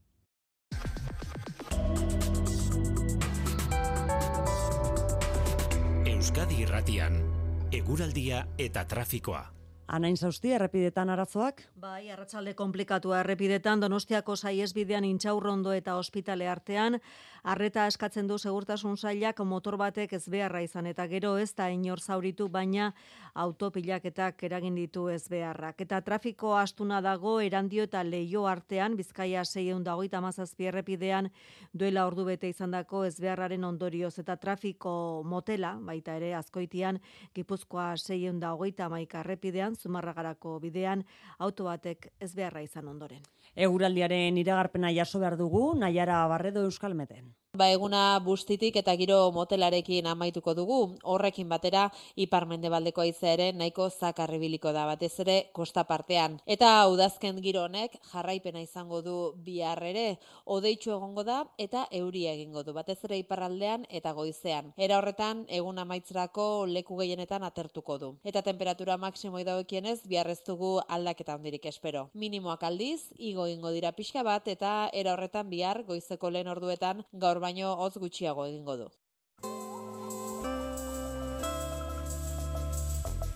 [6.05, 7.40] Euskadi Irratian
[7.73, 9.45] eguraldia eta trafikoa.
[9.91, 11.63] Anain zauzti, errepidetan arazoak?
[11.79, 16.99] Bai, arratsalde komplikatua errepidetan, donostiako saiesbidean intxaurrondo eta ospitale artean,
[17.43, 22.01] arreta eskatzen du segurtasun sailak motor batek ez beharra izan, eta gero ez da inor
[22.01, 22.93] zauritu, baina
[23.35, 25.81] autopilaketak eragin ditu ez beharrak.
[25.81, 31.31] Eta trafiko astuna dago, erandio eta leio artean, bizkaia seieun dagoita mazazpi errepidean,
[31.73, 37.01] duela ordu bete izan dako ez beharraren ondorioz, eta trafiko motela, baita ere, azkoitian,
[37.35, 41.05] gipuzkoa seieun dagoita maika errepidean, zumarragarako bidean
[41.39, 43.23] auto batek ez beharra izan ondoren.
[43.57, 47.30] Euraldiaren iragarpena jaso behar dugu, Naiara Barredo Euskalmeten.
[47.31, 47.50] Yeah.
[47.59, 50.77] Ba eguna bustitik eta giro motelarekin amaituko dugu.
[51.03, 51.89] Horrekin batera
[52.25, 56.37] iparmendebaldeko haize ere nahiko zakarribiliko da batez ere kosta partean.
[56.47, 59.15] Eta udazken giro honek jarraipena izango du
[59.49, 60.21] bihar ere.
[60.47, 64.71] Odeitzu egongo da eta euria egingo du batez ere iparraldean eta goizean.
[64.77, 68.13] Era horretan egun amaitzerako leku gehienetan atertuko du.
[68.23, 72.07] Eta temperatura maksimo idauekienez bihar ez dugu aldaketa handirik espero.
[72.15, 77.40] Minimoak aldiz igo ingo dira pixka bat eta era horretan bihar goizeko lehen orduetan gaur
[77.41, 78.89] baino hotz gutxiago egingo du.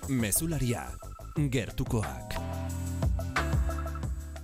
[0.09, 0.85] Mesularia,
[1.57, 2.54] gertukoak.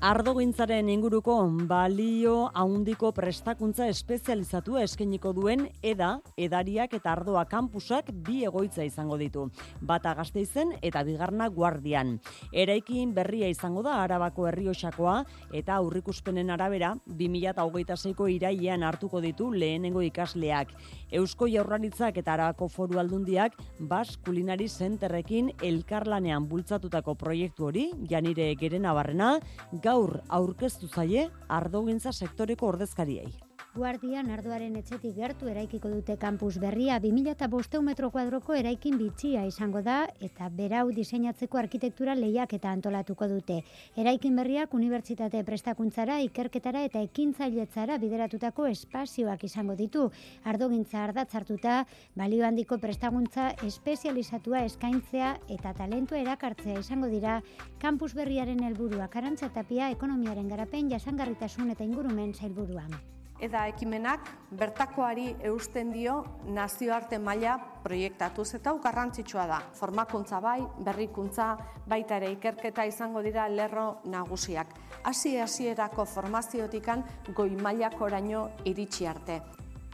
[0.00, 1.34] Ardogintzaren inguruko
[1.68, 6.08] balio haundiko prestakuntza espezializatu eskeniko duen eda,
[6.40, 9.42] edariak eta ardoa kampusak bi egoitza izango ditu.
[9.84, 12.14] Bata gazteizen eta bigarna guardian.
[12.48, 15.18] Eraikin berria izango da arabako herriosakoa
[15.52, 20.72] eta aurrikuspenen arabera 2026ko irailean hartuko ditu lehenengo ikasleak.
[21.11, 23.57] Eusko Jaurlaritzak eta Arabako Foru Aldundiak
[23.90, 29.37] Bas Kulinari Centerrekin elkarlanean bultzatutako proiektu hori, Janire Gerenabarrena,
[29.83, 33.49] gaur aurkeztu zaie ardogintza sektoreko ordezkariei.
[33.70, 40.09] Guardian ardoaren etxetik gertu eraikiko dute kampus berria 2500 metro kuadroko eraikin bitxia izango da
[40.28, 43.61] eta berau diseinatzeko arkitektura lehiak eta antolatuko dute.
[43.94, 50.09] Eraikin berriak unibertsitate prestakuntzara, ikerketara eta ekintzailetzara bideratutako espazioak izango ditu.
[50.42, 51.78] Ardogintza ardatzartuta,
[52.18, 55.30] balio handiko prestakuntza espezializatua eskaintzea
[55.61, 57.38] eta talentua erakartzea izango dira
[57.78, 62.98] kampus berriaren helburua karantzatapia ekonomiaren garapen jasangarritasun eta ingurumen zailburuan
[63.40, 69.61] eta ekimenak bertakoari eusten dio nazioarte maila proiektatuz eta garrantzitsua da.
[69.74, 71.57] Formakuntza bai, berrikuntza,
[71.88, 74.76] baita ere ikerketa izango dira lerro nagusiak.
[75.05, 79.40] Hasi hasierako formaziotikan goi mailakoraino iritsi arte.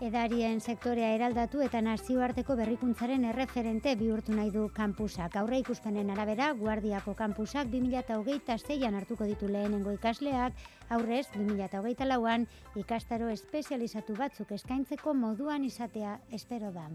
[0.04, 5.38] Edarien sektorea eraldatu eta nazioarteko berrikuntzaren erreferente bihurtu nahi du kampusak.
[5.40, 10.52] Aurre ikuspenen arabera, Guardiako kampusak 2008an hartuko ditu lehenengo ikasleak,
[10.90, 12.44] aurrez 2008 lauan
[12.76, 16.90] ikastaro espezializatu batzuk eskaintzeko moduan izatea espero da.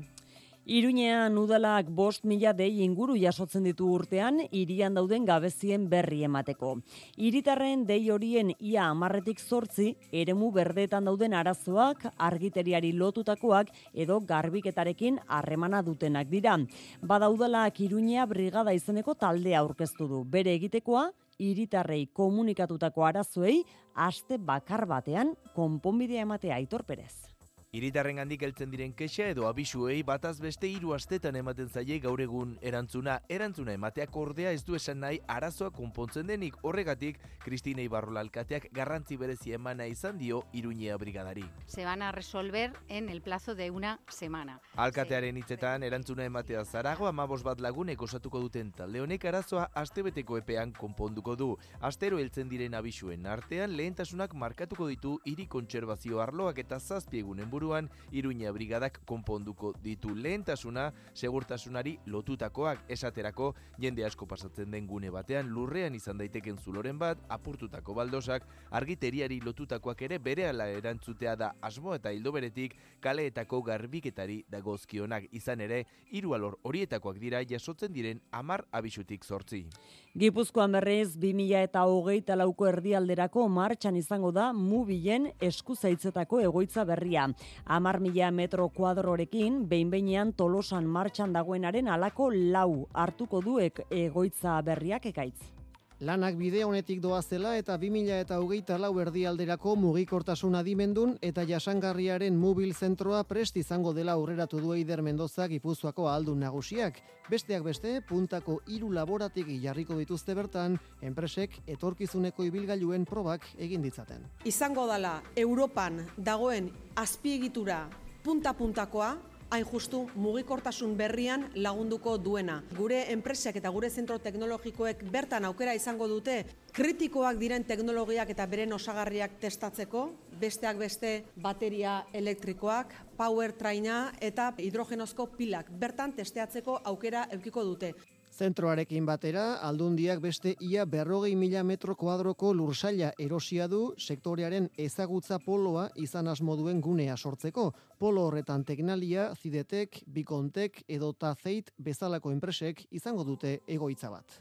[0.61, 6.75] Iruñean udalak bost mila dei inguru jasotzen ditu urtean, irian dauden gabezien berri emateko.
[7.17, 15.81] Iritarren dei horien ia amarretik zortzi, eremu berdeetan dauden arazoak, argiteriari lotutakoak edo garbiketarekin harremana
[15.81, 16.59] dutenak dira.
[17.01, 20.23] Bada udalak iruñea brigada izeneko taldea aurkeztu du.
[20.23, 23.63] Bere egitekoa, iritarrei komunikatutako arazoei,
[23.95, 27.30] aste bakar batean, konponbidea ematea aitor perez.
[27.71, 32.57] Iritarren handik heltzen diren kexa edo abisuei bataz beste hiru astetan ematen zaie gaur egun
[32.67, 33.13] erantzuna.
[33.31, 39.15] Erantzuna emateak ordea ez du esan nahi arazoa konpontzen denik horregatik Kristina Ibarrola alkateak garrantzi
[39.15, 41.45] berezi emana izan dio Iruñea brigadari.
[41.65, 44.59] Se van a resolver en el plazo de una semana.
[44.75, 50.73] Alkatearen hitzetan erantzuna ematea zarago amabos bat lagunek osatuko duten talde honek arazoa astebeteko epean
[50.73, 51.49] konponduko du.
[51.79, 58.51] Astero heltzen diren abisuen artean lehentasunak markatuko ditu hiri kontserbazio arloak eta zazpiegunen buruan Iruña
[58.51, 60.15] brigadak konponduko ditu.
[60.15, 67.21] Lehentasuna segurtasunari lotutakoak esaterako jende asko pasatzen den gune batean lurrean izan daiteken zuloren bat
[67.29, 71.51] apurtutako baldosak argiteriari lotutakoak ere berehala erantzutea da.
[71.61, 75.29] Asmo eta hildo beretik kaleetako garbiketari dagozkionak.
[75.31, 79.67] Izan ere hiru alor horietakoak dira jasotzen diren amar abisutik zortzi.
[80.11, 87.29] Gipuzkoan berrez, 2000 eta hogeita lauko erdialderako martxan izango da mubilen eskuzaitzetako egoitza berria.
[87.63, 95.60] Amar mila metro kuadrorekin, behin tolosan martxan dagoenaren alako lau hartuko duek egoitza berriak ekaitz.
[96.01, 102.73] Lanak bide honetik doazela eta 2000 eta hogeita lau erdialderako mugikortasun adimendun eta jasangarriaren mobil
[102.73, 106.97] zentroa prest izango dela aurreratu du Eider Mendoza Gipuzkoako aldun nagusiak.
[107.29, 114.25] Besteak beste, puntako hiru laboratik jarriko dituzte bertan, enpresek etorkizuneko ibilgailuen probak egin ditzaten.
[114.43, 117.83] Izango dala Europan dagoen azpiegitura
[118.23, 119.17] punta-puntakoa,
[119.51, 122.61] hain justu mugikortasun berrian lagunduko duena.
[122.77, 126.37] Gure enpresak eta gure zentro teknologikoek bertan aukera izango dute
[126.71, 130.05] kritikoak diren teknologiak eta beren osagarriak testatzeko,
[130.39, 137.91] besteak beste bateria elektrikoak, power traina eta hidrogenozko pilak bertan testeatzeko aukera eukiko dute.
[138.31, 145.89] Zentroarekin batera, aldundiak beste ia berrogei mila metro kuadroko lursaila erosia du sektorearen ezagutza poloa
[145.95, 147.71] izan asmoduen gunea sortzeko.
[147.99, 154.39] Polo horretan teknalia, zidetek, bikontek edo tazeit bezalako enpresek izango dute egoitza bat.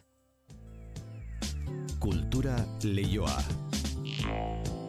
[2.01, 4.80] Kultura leioa.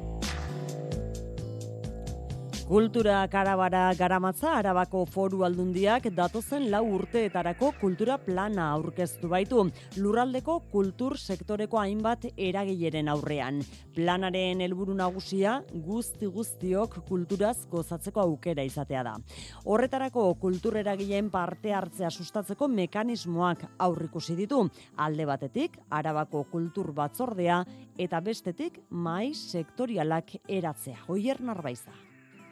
[2.72, 9.66] Kultura karabara garamatza arabako foru aldundiak datozen lau urteetarako kultura plana aurkeztu baitu.
[9.98, 13.58] Lurraldeko kultur sektoreko hainbat eragileren aurrean.
[13.92, 15.58] Planaren helburu nagusia
[15.88, 19.18] guzti guztiok kulturaz gozatzeko aukera izatea da.
[19.66, 24.62] Horretarako kultur eragileen parte hartzea sustatzeko mekanismoak aurrikusi ditu.
[24.96, 27.66] Alde batetik, arabako kultur batzordea
[28.00, 31.04] eta bestetik mai sektorialak eratzea.
[31.12, 32.11] Oier narbaiza.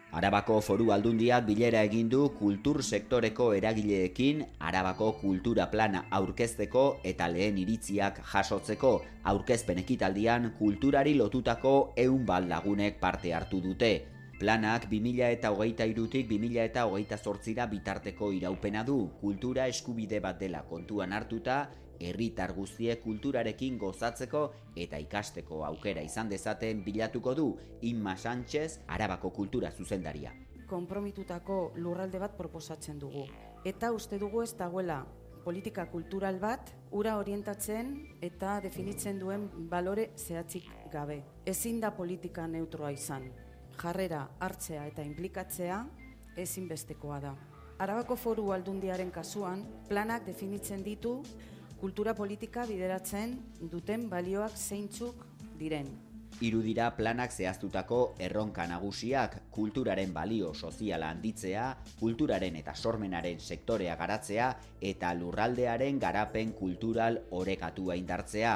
[0.09, 4.39] Arabako foru aldundiak bilera egin du kultur sektoreko eragileekin
[4.69, 8.93] Arabako kultura plana aurkezteko eta lehen iritziak jasotzeko
[9.31, 11.73] aurkezpen ekitaldian kulturari lotutako
[12.05, 13.91] ehun bat lagunek parte hartu dute.
[14.39, 20.39] Planak 2000 eta hogeita irutik 2000 eta hogeita zortzira bitarteko iraupena du, kultura eskubide bat
[20.39, 21.67] dela kontuan hartuta
[21.99, 24.43] herritar guztiek kulturarekin gozatzeko
[24.75, 27.47] eta ikasteko aukera izan dezaten bilatuko du
[27.81, 30.33] Inma Sánchez Arabako kultura zuzendaria.
[30.67, 33.25] Konpromitutako lurralde bat proposatzen dugu
[33.65, 35.05] eta uste dugu ez dagoela
[35.43, 41.23] politika kultural bat ura orientatzen eta definitzen duen balore zehatzik gabe.
[41.45, 43.29] Ezin da politika neutroa izan.
[43.79, 45.79] Jarrera hartzea eta inplikatzea
[46.37, 47.35] ezinbestekoa da.
[47.79, 51.21] Arabako foru aldundiaren kasuan, planak definitzen ditu
[51.79, 53.37] kultura politika bideratzen
[53.71, 55.25] duten balioak zeintzuk
[55.59, 55.87] diren.
[56.43, 61.65] Irudira planak zehaztutako erronka nagusiak kulturaren balio soziala handitzea,
[61.99, 64.53] kulturaren eta sormenaren sektorea garatzea
[64.91, 68.53] eta lurraldearen garapen kultural orekatua indartzea,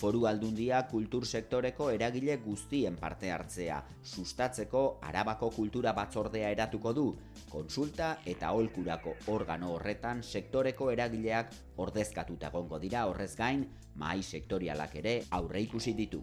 [0.00, 7.06] Foru aldundia kultur sektoreko eragile guztien parte hartzea, sustatzeko Arabako kultura batzordea eratuko du,
[7.52, 13.06] konsulta eta holkurako organo horretan sektoreko eragileak ordezkatuta egongo dira.
[13.06, 16.22] Horrez gain, mai sektorialak ere aurre ikusi ditu.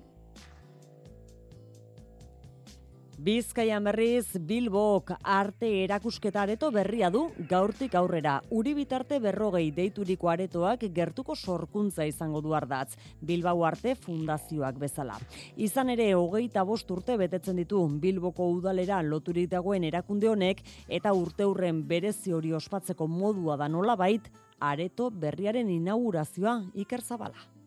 [3.20, 8.38] Bizkaian berriz Bilbok arte erakusketa areto berria du gaurtik aurrera.
[8.56, 12.96] Uri bitarte berrogei deituriko aretoak gertuko sorkuntza izango du ardatz.
[13.20, 15.20] Bilbao arte fundazioak bezala.
[15.58, 21.44] Izan ere hogeita bost urte betetzen ditu Bilboko udalera loturik dagoen erakunde honek eta urte
[21.44, 27.59] hurren berezi hori ospatzeko modua da nolabait areto berriaren inaugurazioa Iker Zabala.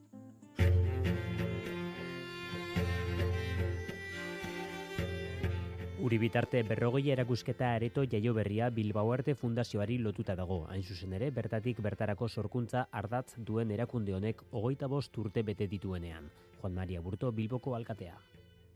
[6.03, 10.65] Uri bitarte berrogei erakusketa areto jaio berria Bilbao Arte Fundazioari lotuta dago.
[10.67, 16.27] Hain zuzen ere, bertatik bertarako sorkuntza ardatz duen erakunde honek hogeita bost urte bete dituenean.
[16.59, 18.19] Juan Maria Burto Bilboko alkatea.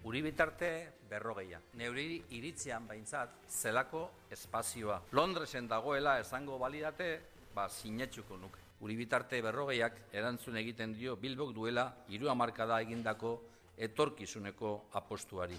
[0.06, 0.70] Uri bitarte
[1.10, 1.58] berrogeia.
[1.74, 5.02] Neuri iritzean baintzat zelako espazioa.
[5.10, 7.12] Londresen dagoela esango balidate,
[7.52, 8.62] ba sinetsuko nuke.
[8.86, 13.40] Uri bitarte berrogeiak erantzun egiten dio Bilbok duela hiru hamarkada egindako
[13.76, 15.58] etorkizuneko apostuari.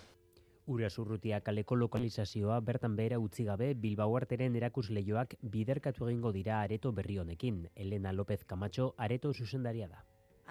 [0.68, 6.92] Ura zurrutia kaleko lokalizazioa bertan behera utzi gabe Bilbao arteren erakusleioak biderkatu egingo dira areto
[6.92, 7.62] berri honekin.
[7.74, 10.02] Elena López Camacho areto zuzendaria da.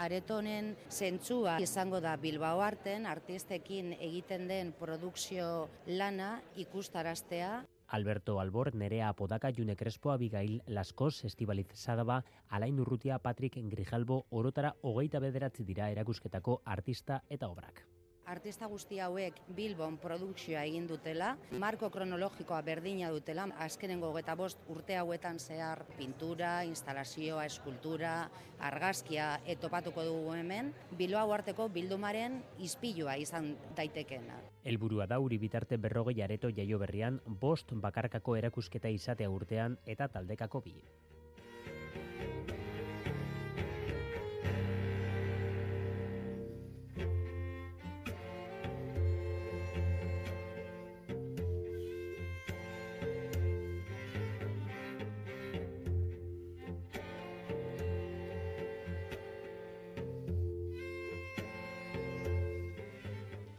[0.05, 6.31] Aretonen zentzua izango da Bilbao arten artistekin egiten den produkzio lana
[6.65, 7.51] ikustaraztea.
[7.89, 14.75] Alberto Albor, Nerea Apodaka, June Crespo, Abigail Laskos, Estibaliz Zadaba, Alain Urrutia, Patrick Grijalbo, orotara
[14.81, 17.85] hogeita bederatzi dira erakusketako artista eta obrak.
[18.27, 21.29] Artista guzti hauek Bilbon produkzioa egin dutela,
[21.63, 28.17] marko kronologikoa berdina dutela, azkenengo eta bost urte hauetan zehar pintura, instalazioa, eskultura,
[28.59, 34.43] argazkia etopatuko dugu hemen, Bilbao arteko bildumaren izpilua izan daitekena.
[34.67, 40.67] Elburua da uri bitarte berrogei areto jaio berrian, bost bakarkako erakusketa izatea urtean eta taldekako
[40.67, 40.81] bi.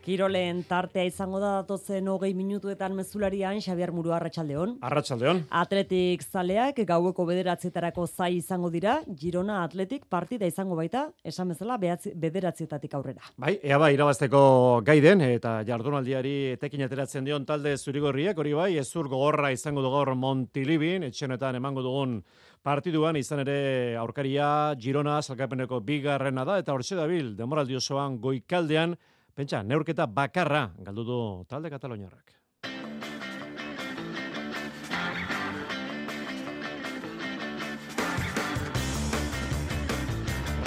[0.08, 4.78] Kiroleen tartea izango da datozen hogei minutuetan mezularian, Xabier Muru Arratxaldeon.
[4.88, 5.41] Arratxaldeon.
[5.60, 12.95] Atletik zaleak gaueko bederatzetarako zai izango dira, Girona Atletik partida izango baita, esan bezala bederatzietatik
[12.95, 13.34] aurrera.
[13.36, 14.45] Bai, ea bai, irabazteko
[14.88, 20.14] gaiden, eta jardunaldiari etekin ateratzen dion talde zurigorriak, hori bai, ezur gogorra izango du gaur
[20.16, 22.22] Montilibin, etxenetan emango dugun
[22.64, 23.60] partiduan, izan ere
[23.99, 24.47] aurkaria
[24.80, 28.95] Girona salkapeneko bigarrena da, eta hortxe dabil, demoraldi osoan goikaldean,
[29.38, 31.16] Pentsa, neurketa bakarra galdu du
[31.46, 32.32] talde Kataloniarrak.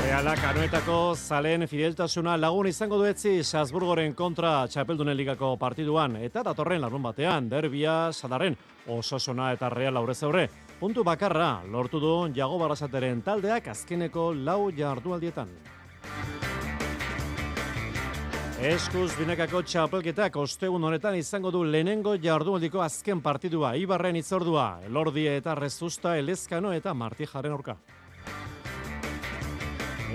[0.04, 7.02] Realak anuetako zalen fideltasuna lagun izango duetzi Salzburgoren kontra txapeldunen ligako partiduan eta datorren larun
[7.02, 8.54] batean derbia sadarren
[8.86, 10.46] ososona eta real aurrez aurre.
[10.78, 15.50] Puntu bakarra lortu du jago barrasateren taldeak azkeneko lau jardualdietan.
[18.60, 25.54] Eskuz binakako txapelketak ostegun honetan izango du lehenengo jardunaldiko azken partidua, Ibarren itzordua, Elordia eta
[25.56, 27.78] Rezusta, Elezkano eta Martijaren orka.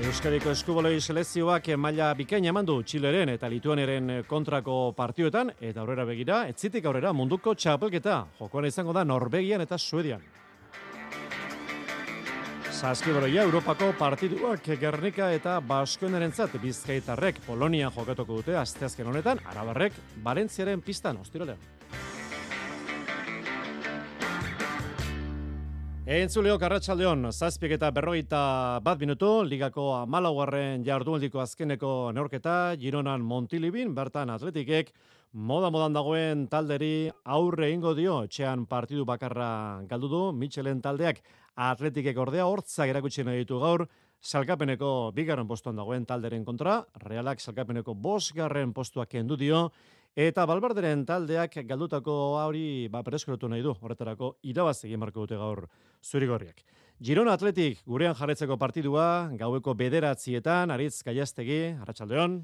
[0.06, 6.86] Euskariko eskuboloi selezioak maila bikaina emandu Txileren eta Lituaneren kontrako partioetan, eta aurrera begira, etzitik
[6.86, 10.22] aurrera munduko txapelketa, jokoan izango da Norvegian eta Suedian.
[12.76, 21.22] Saskiboroia Europako partiduak Gernika eta Baskoenerentzat Bizkaitarrek Polonia jokatuko dute asteazken honetan, Arabarrek Valentziaren pistan
[21.22, 21.62] ostirolean.
[26.06, 28.42] Entzuleo Karratxaldeon, zazpiek eta berroita
[28.84, 34.92] bat minutu, ligako amalaugarren jardualdiko azkeneko neorketa, Gironan Montilibin, bertan atletikek,
[35.32, 41.24] moda-modan dagoen talderi aurre ingo dio, txean partidu bakarra galdu du, Michelen taldeak
[41.56, 43.86] atletikek ordea hortzak erakutsi nahi ditu gaur,
[44.22, 49.70] salkapeneko bigarren postuan dagoen talderen kontra, realak salkapeneko bosgarren postuak kendu dio,
[50.16, 55.66] eta balbarderen taldeak galdutako hori ba, pereskorotu nahi du, horretarako irabaz egin marko dute gaur
[56.04, 56.64] zurigorriak.
[57.04, 62.38] Girona Atletik gurean jarretzeko partidua, gaueko bederatzietan, aritz gaiastegi, Arratxaldeon.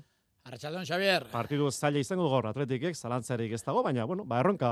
[0.49, 1.27] Arratxaldeon, Xavier.
[1.31, 4.71] Partidu zaila izango gaur atletikek, zalantzarik ez dago, baina, bueno, ba, erronka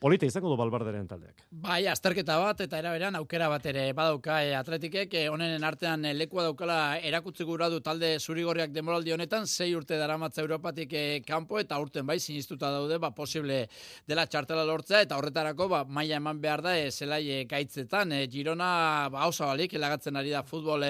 [0.00, 1.42] polita izango du balbarderen taldeak.
[1.60, 6.14] Bai, azterketa bat eta eraberan aukera bat ere badauka e, atletikek, e, honen artean e,
[6.16, 11.60] lekua daukala erakutzi gura du talde zurigorriak demoraldi honetan, sei urte daramatza Europatik e, kanpo
[11.60, 13.66] eta urten bai sinistuta daude, ba, posible
[14.08, 18.16] dela txartela lortzea eta horretarako ba, maila eman behar da e, zelai e, gaitzetan.
[18.16, 18.70] E, Girona
[19.12, 20.88] ba, hausa balik, elagatzen ari da futbol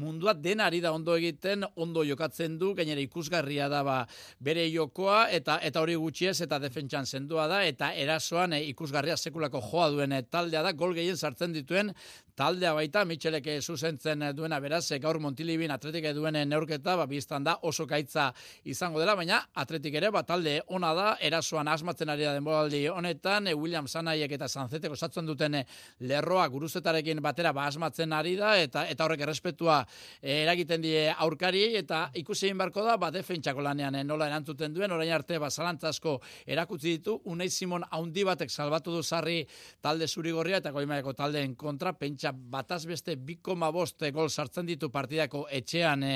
[0.00, 4.00] mundua den ari da ondo egiten, ondo jokatzen du, gainera ikusgarria da ba,
[4.42, 9.62] bere jokoa, eta eta hori gutxiez, eta defentsan sendua da, eta erasoan e, ikusgarria sekulako
[9.70, 11.92] joa duen taldea da, gol gehien sartzen dituen
[12.40, 17.58] taldea baita, Michelek zuzentzen duena beraz, e, gaur Montilibin atletik duen neurketa, ba, biztan da
[17.68, 18.30] oso gaitza
[18.64, 23.50] izango dela, baina atletik ere, ba, talde ona da, erasoan asmatzen ari da denboraldi honetan,
[23.52, 25.60] e, William Sanaiek eta Sanzeteko satzen duten
[26.00, 29.84] lerroa guruzetarekin batera ba, asmatzen ari da, eta eta horrek errespetua
[30.22, 34.74] Eh, eragiten die aurkari eta ikusi egin barko da ba defentsako lanean eh, nola erantzuten
[34.74, 39.46] duen orain arte ba zalantzasko erakutsi ditu Unai Simon haundi batek salbatu du sarri
[39.80, 46.02] talde zurigorria eta goimaeko taldeen kontra pentsa bataz beste 2,5 gol sartzen ditu partidako etxean
[46.02, 46.14] e,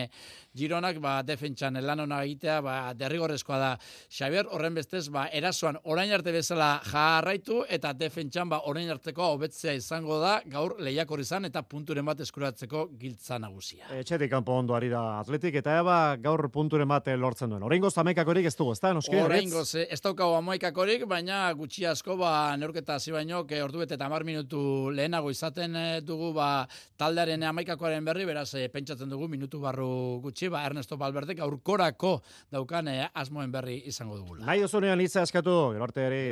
[0.55, 3.73] Gironak ba defentsan lan ona egitea ba derrigorrezkoa da
[4.09, 9.75] Xavier horren bestez ba erasoan orain arte bezala jarraitu eta defentsan ba orain arteko hobetzea
[9.75, 13.89] izango da gaur lehiakor izan eta punturen bat eskuratzeko giltza nagusia.
[13.99, 17.65] Etxetik kanpo ondo ari da atletik, eta eba gaur punturen bate lortzen duen.
[17.67, 18.93] Horrengoz amaikakorik ez dugu, ez da?
[18.95, 24.25] Horrengoz, ez daukago amaikakorik, baina gutxi asko, ba, neurketa hasi baino, ke ordu bete tamar
[24.27, 26.67] minutu lehenago izaten eh, dugu, ba,
[27.01, 32.15] taldearen amaikakoaren berri, beraz, e, pentsatzen dugu minutu barru gutxi, ba, Ernesto Balberdek aurkorako
[32.53, 34.39] daukan e, asmoen berri izango dugu.
[34.45, 36.23] Nahi osunean hitza eskatu, gerarte ere,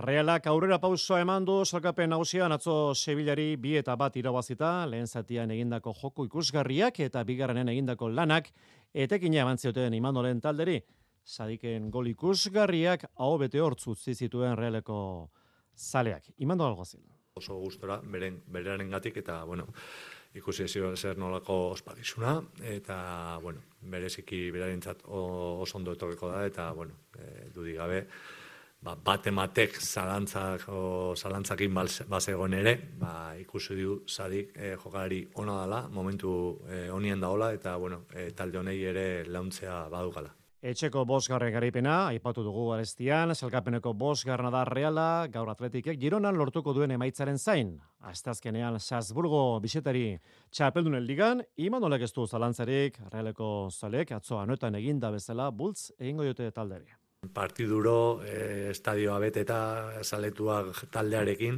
[0.00, 5.50] realak aurrera pausoa eman du, salkapen nagusian, atzo Sevillari bi eta bat irabazita, lehen zatian
[5.54, 8.50] egindako joko ikusgarriak eta bigarrenen egindako lanak
[8.94, 10.80] etekina eman zioten Imanolen talderi.
[11.24, 15.30] Sadiken gol ikusgarriak hau bete hortzu zituen realeko
[15.74, 16.30] zaleak.
[16.38, 17.13] Imando algozil.
[17.34, 19.64] Oso gustora beren beraren gatik eta bueno,
[20.38, 22.34] ikusi ziren zer nolako ospakizuna
[22.72, 22.98] eta
[23.42, 23.64] bueno,
[23.94, 27.98] bereziki berarentzat oso ondo etorriko da eta bueno, e, dudik gabe
[28.86, 30.84] ba, bat ematek zalantzak o
[31.16, 31.74] zalantzakin
[32.14, 36.36] bazegoen ere, ba, ikusi du sadik e, jokalari ona dela, momentu
[36.70, 40.30] e, onien daola eta bueno, e, talde honei ere launtzea badukala.
[40.64, 46.94] Etxeko bosgarren garaipena, aipatu dugu arestian, salkapeneko bosgarna da reala, gaur atletikek, gironan lortuko duen
[46.94, 47.74] emaitzaren zain.
[48.08, 50.06] Aztazkenean, Salzburgo bisetari
[50.56, 56.24] txapeldunen ligan, iman olek ez du zalantzarik, realeko zalek, atzoa noetan eginda bezala, bultz egingo
[56.24, 56.96] diote talderi
[57.32, 59.58] partiduro e, estadioa beteta
[60.04, 61.56] saletuak taldearekin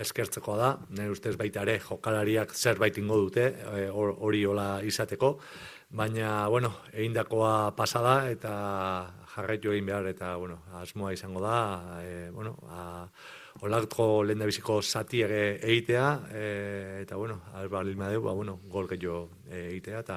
[0.00, 5.34] eskertzeko da, nire ustez baita ere jokalariak zerbait ingo dute eh, hori hola izateko,
[5.90, 8.52] baina, bueno, egindakoa pasada eta
[9.34, 13.08] jarraitu egin behar eta, bueno, asmoa izango da, e, bueno, a,
[13.66, 16.44] olakko lehen biziko zati egitea, e,
[17.02, 20.16] eta, bueno, alba lilma dugu, ba, bueno, gol gehiago egitea eta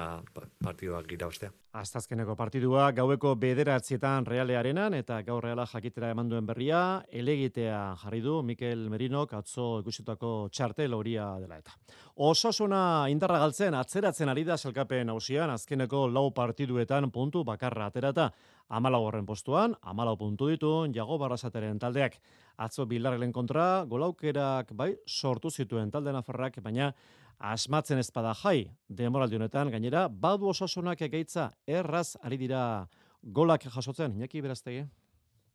[0.62, 1.50] partiduak irabaztea.
[1.74, 8.36] Aztazkeneko partidua gaueko bederatzietan realearenan eta gaur reala jakitera eman duen berria, elegitea jarri du
[8.46, 11.74] Mikel Merinok atzo ikusitako txartel horia dela eta.
[12.14, 18.30] Osasuna indarra galtzen atzeratzen ari da selkapen hausian, azkeneko lau partiduetan puntu bakarra aterata.
[18.68, 22.14] Amalau horren postuan, amalau puntu ditu, jago barrazateren taldeak.
[22.56, 26.92] Atzo bilarrelen kontra, golaukerak bai sortu zituen talde nafarrak, baina
[27.38, 32.88] asmatzen ezpada jai demoraldi honetan gainera badu osasunak egeitza erraz ari dira
[33.22, 34.84] golak jasotzen Iñaki Beraztegi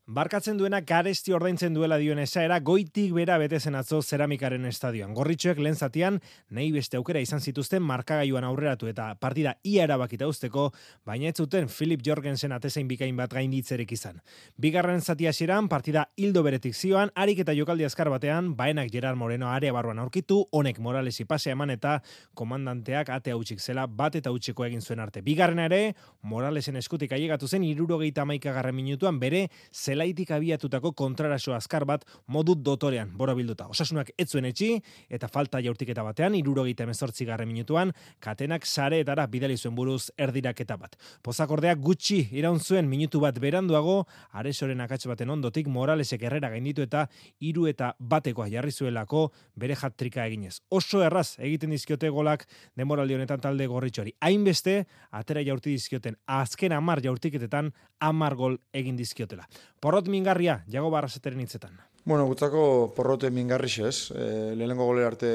[0.10, 5.12] Barkatzen duena garesti ordaintzen duela dioen esaera goitik bera betezen atzo zeramikaren estadioan.
[5.14, 6.16] Gorritxoek lehen zatian,
[6.50, 10.72] nahi beste aukera izan zituzten markagailuan aurreratu eta partida ia erabakita usteko,
[11.06, 14.18] baina ez zuten Philip Jorgensen atezain bikain bat gainditzerek izan.
[14.58, 19.52] Bigarren zati hasieran partida hildo beretik zioan, harik eta jokaldi azkar batean, baenak Gerard Moreno
[19.54, 22.00] area barruan aurkitu, honek Moralesi pase eman eta
[22.34, 25.22] komandanteak ate hautsik zela bat eta utziko egin zuen arte.
[25.22, 25.94] Bigarren ere,
[26.24, 32.54] Moralesen eskutik ailegatu zen irurogeita maikagarren minutuan bere zela zelaitik abiatutako kontraraso azkar bat modu
[32.56, 33.68] dotorean bora bilduta.
[33.68, 34.78] Osasunak etzuen etxi
[35.10, 40.96] eta falta jaurtiketa batean, irurogeita emezortzi garre minutuan, katenak sareetara bidali zuen buruz erdiraketa bat.
[41.22, 47.08] Pozakordea gutxi iraun zuen minutu bat beranduago, aresoren akatz baten ondotik Moralesek errera gainditu eta
[47.42, 49.30] hiru eta batekoa jarri zuelako
[49.60, 50.62] bere jatrika eginez.
[50.70, 52.48] Oso erraz egiten dizkiote golak
[52.78, 54.16] demoraldi honetan talde gorritxori.
[54.22, 59.44] Hainbeste, atera jaurti dizkioten azken amar jaurtiketetan amar gol egin dizkiotela.
[59.90, 61.80] Porrot mingarria, jago barrazeteren hitzetan.
[62.06, 64.12] Bueno, gutzako porrote mingarri ez.
[64.14, 65.32] E, lehenengo gole arte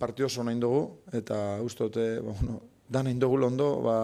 [0.00, 0.80] partio oso nahi dugu,
[1.14, 2.56] eta uste dute, ba, bueno,
[2.88, 3.94] da nahi dugu londo, ba,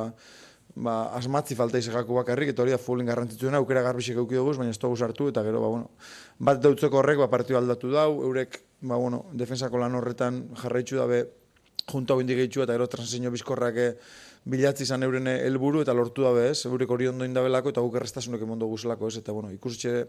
[0.77, 4.71] ba, asmatzi falta izagako bakarrik, eta hori da fulin garrantzitsuena, aukera garbixek euki dugu, baina
[4.71, 5.91] ez dugu sartu, eta gero, ba, bueno,
[6.39, 11.25] bat dautzeko horrek, ba, partio aldatu dau, eurek, ba, bueno, defensako lan horretan jarraitzu dabe,
[11.91, 13.95] junta hau indigeitu, eta gero transizio bizkorrak eh,
[14.45, 16.65] bilatzi izan euren helburu eta lortu dabe, ez?
[16.67, 19.19] Eurek hori ondo indabelako eta guk errestasunak emondo guzelako, ez?
[19.21, 20.07] Eta, bueno, ikusitxe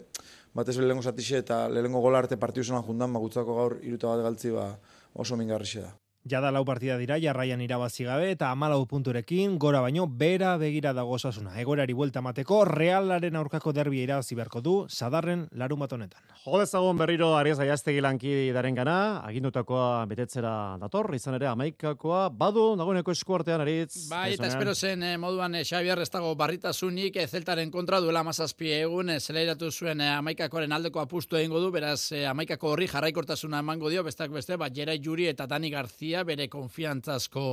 [0.54, 4.54] batez lehengo zatixe eta lehengo gola arte partiu zelan jundan, magutzako gaur iruta bat galtzi,
[4.56, 4.70] ba,
[5.12, 6.01] oso mingarrixe da.
[6.22, 11.16] Jada lau partida dira, jarraian irabazi gabe eta amalau punturekin, gora baino, bera begira dago
[11.16, 11.56] osasuna.
[11.58, 16.22] Egorari buelta mateko, realaren aurkako derbia irabazi beharko du, sadarren larun bat honetan.
[16.44, 18.94] Jodezagun berriro Arias Aiaztegi lanki daren gana,
[19.26, 24.06] agindutakoa betetzera dator, izan ere amaikakoa, badu, dagoeneko eskuartean aritz.
[24.10, 28.22] Bai, eta espero zen eh, moduan eh, Xabier ez dago barritasunik eh, zeltaren kontra duela
[28.22, 32.86] mazazpi egun, eh, zelairatu zuen eh, amaikakoaren aldeko apustu egingo du, beraz eh, amaikako horri
[32.94, 37.44] jarraikortasuna emango dio, bestak beste, bat Jera Juri eta Dani Garzia bere konfiantzazko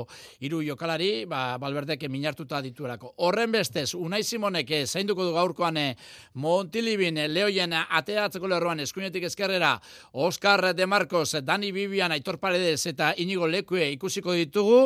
[0.44, 3.14] hiru jokalari, ba, balberdeke minartuta dituelako.
[3.24, 5.96] Horren bestez, Unai Simonek eh, zainduko du gaurkoan eh,
[6.44, 9.78] Montilibin eh, lehoien ateatzeko lerroan eskuinetik eskerrera,
[10.12, 14.82] Oscar De Marcos, Dani Bibian, Aitor Paredes eta Inigo Lekue ikusiko ditugu,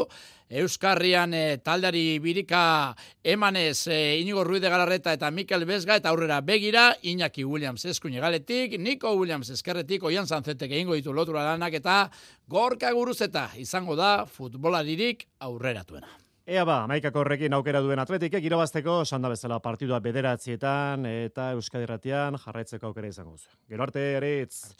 [0.49, 6.95] Euskarrian e, taldari birika emanez e, Inigo Ruide Galarreta eta Mikel Bezga eta aurrera begira
[7.01, 12.09] Iñaki Williams eskuine galetik, Nico Williams eskerretik, Oian Zanzetek egingo ditu lotura lanak eta
[12.47, 16.22] gorka guruzeta izango da futbolaririk aurreratuena.
[16.43, 22.89] Ea ba, maikako horrekin aukera duen atletik, irabazteko, sanda bezala partidua bederatzietan eta Euskadirratian jarraitzeko
[22.89, 23.47] aukera izango zu.
[23.71, 24.73] Gero arte, eritz,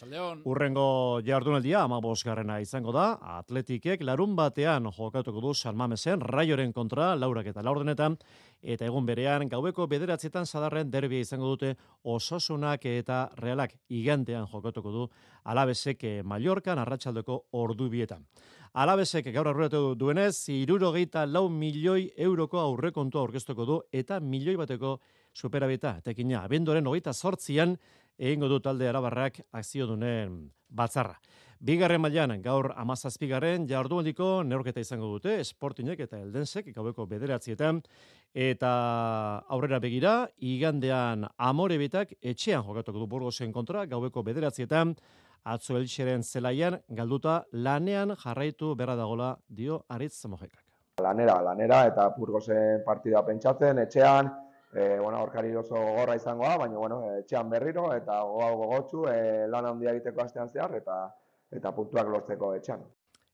[0.44, 3.06] urrengo jardunaldia, ama bosgarrena izango da,
[3.38, 8.18] atletikek larun batean jokatuko du salmamesen, raioren kontra, laurak eta laurdenetan,
[8.60, 15.08] eta egun berean, gaueko bederatzietan sadarren derbia izango dute osasunak eta realak igantean jokatuko du
[15.46, 18.28] alabesek Mallorcan arratsaldeko ordu bietan.
[18.74, 24.96] Alabesek gaur aurretu duenez, irurogeita lau milioi euroko aurrekontua aurkeztuko du eta milioi bateko
[25.30, 26.00] superabita.
[26.02, 27.76] Tekina, abendoren hogeita sortzian,
[28.18, 30.40] egingo du talde arabarrak akzio dunen
[30.74, 31.20] batzarra.
[31.62, 37.84] Bigarren mailan gaur amazazpigarren jardualdiko neorketa izango dute, esportinek eta eldensek, gaueko bederatzietan,
[38.34, 38.72] eta
[39.54, 44.98] aurrera begira, igandean amore bitak etxean jokatuko du burgozen kontra, gaueko bederatzietan,
[45.44, 50.64] atzo elxeren zelaian galduta lanean jarraitu berra dagola dio Aritz Zamojekak.
[51.02, 54.30] Lanera, lanera eta Burgosen partida pentsatzen etxean,
[54.74, 59.48] e, bueno, aurkari oso gorra izango da, baina bueno, etxean berriro eta gogo gogotsu e,
[59.48, 61.00] lan handia egiteko astean zehar eta
[61.54, 62.84] eta puntuak lortzeko etxean.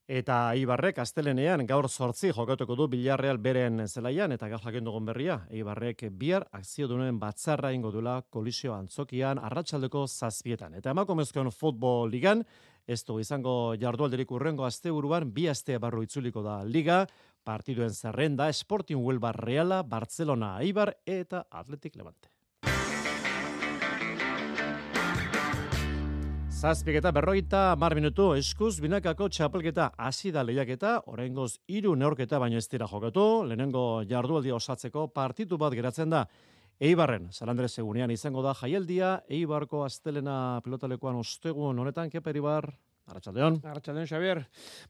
[0.10, 5.36] Eta Ibarrek astelenean gaur sortzi jokatuko du Bilarreal beren zelaian eta gaur jakin dugun berria.
[5.53, 10.74] Ibarrek bihar akzio duen batzarra ingo dula kolisio antzokian arratsaldeko zazpietan.
[10.74, 12.41] Eta emakumezkoen futbol ligan,
[12.88, 17.03] ez du izango jardualderik urrengo asteburuan bi aste barru itzuliko da liga,
[17.45, 22.39] partiduen zerrenda, Sporting Huelva Reala, Barcelona, Ibar eta Atletik Levante.
[26.60, 32.60] Zazpik eta berroita mar minutu eskuz binakako txapelketa hasi da lehiaketa, oraingoz hiru neorketa baino
[32.60, 36.26] ez dira jokatu, lehenengo jardualdia osatzeko partitu bat geratzen da.
[36.84, 42.68] Eibarren, Salandre Segunean izango da jaialdia, Eibarko astelena pilotalekoan ostegun honetan, keperibar,
[43.10, 43.60] Arratxaldeon.
[43.66, 44.43] Arratxaldeon, Xavier.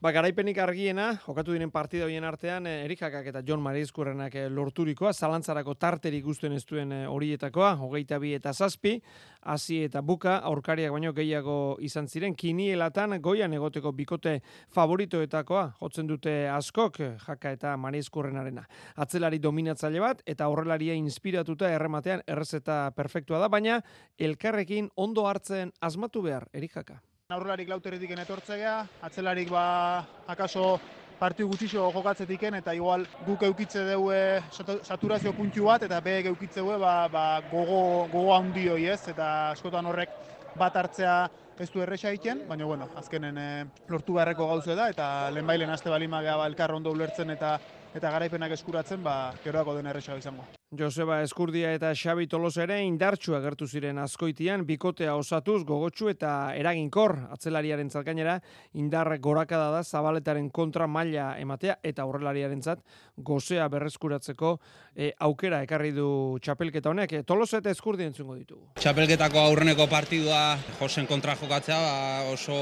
[0.03, 5.13] Ba, garaipenik argiena, jokatu diren partida hoien artean, eh, Erikakak eta John Marizkurrenak eh, lorturikoa,
[5.13, 8.97] zalantzarako tarterik guztuen ez duen eh, horietakoa, hogeita bi eta zazpi,
[9.41, 14.39] hasi eta buka, aurkariak baino gehiago izan ziren, kinielatan goian egoteko bikote
[14.75, 18.65] favoritoetakoa, jotzen dute askok, jaka eta Marizkurrenarena.
[18.99, 23.79] Atzelari dominatzaile bat, eta horrelaria inspiratuta errematean errezeta perfektua da, baina
[24.19, 26.99] elkarrekin ondo hartzen asmatu behar, Erikaka.
[27.29, 28.71] Aurrelarik lauterritik etortzea,
[29.05, 30.01] atzelarik ba,
[30.33, 30.79] akaso
[31.21, 34.09] partiu gutxixo jokatzetik eta igual guk eukitze dugu
[34.49, 39.51] saturazio puntu bat, eta behek eukitze dugu ba, ba, gogo, gogo handi hoi ez, eta
[39.51, 40.09] askotan horrek
[40.57, 43.47] bat hartzea ez du erresa egiten, baina bueno, azkenen e,
[43.93, 47.59] lortu beharreko gauze da, eta lehen bailen azte balimagea ba, elkar ondo ulertzen eta
[47.95, 50.45] eta garaipenak eskuratzen, ba, geroako den erresa izango.
[50.77, 57.15] Joseba Eskurdia eta Xabi Tolos ere indartsu agertu ziren azkoitian, bikotea osatuz, gogotsu eta eraginkor,
[57.33, 58.35] atzelariaren zalkainera,
[58.77, 62.83] indar gorakada da zabaletaren kontra maila ematea, eta horrelariaren zat,
[63.17, 64.59] gozea berreskuratzeko
[64.95, 67.17] e, aukera ekarri du txapelketa honek.
[67.17, 68.67] E, Tolos eta Eskurdia entzungo ditugu.
[68.77, 71.97] Txapelketako aurreneko partidua Josen kontra jokatzea ba,
[72.29, 72.59] oso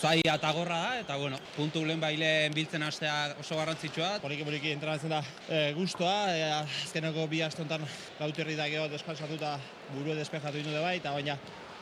[0.00, 4.14] zai eta gorra da, eta bueno, puntu lehen bailen biltzen hastea oso garrantzitsua.
[4.22, 7.84] Poliki poliki entrenatzen da e, guztua, e, azkeneko bi astontan
[8.18, 9.58] gauterri da geho deskalsatuta
[9.92, 11.36] buru despejatu indu bai, eta baina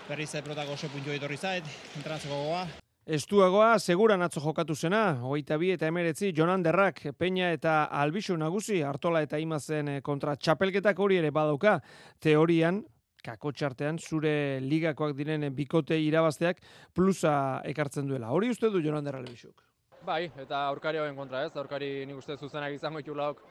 [0.09, 1.65] berriz protako oso puntu etorri zait,
[1.97, 2.67] entrenatzeko gogoa.
[3.09, 8.83] Estuagoa, seguran atzo jokatu zena, hogeita bi eta emeretzi, Jonan Derrak, Peña eta Albisu nagusi,
[8.83, 11.79] Artola eta Imazen eh, kontra txapelketak hori ere badauka,
[12.21, 12.83] teorian,
[13.25, 16.61] kako txartean, zure ligakoak diren bikote irabazteak
[16.95, 18.31] plusa ekartzen duela.
[18.31, 19.65] Hori uste du Jonan Derra Albisuk?
[20.07, 23.43] Bai, eta aurkari hauen kontra ez, aurkari nik uste zuzenak izango itxulaok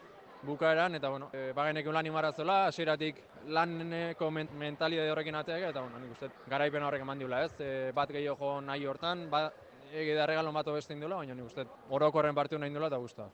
[0.48, 3.20] bukaeran, eta bueno, e, bagenekin lan imarazola, hasieratik
[3.54, 7.92] laneko men mentalidade horrekin ateak, eta bueno, nik uste garaipen horrek eman diula ez, e,
[7.96, 9.48] bat gehiago nahi hortan, ba,
[9.92, 13.30] egi da regalo bat beste indula, baina nik uste orokorren partiu nahi indula eta guztua.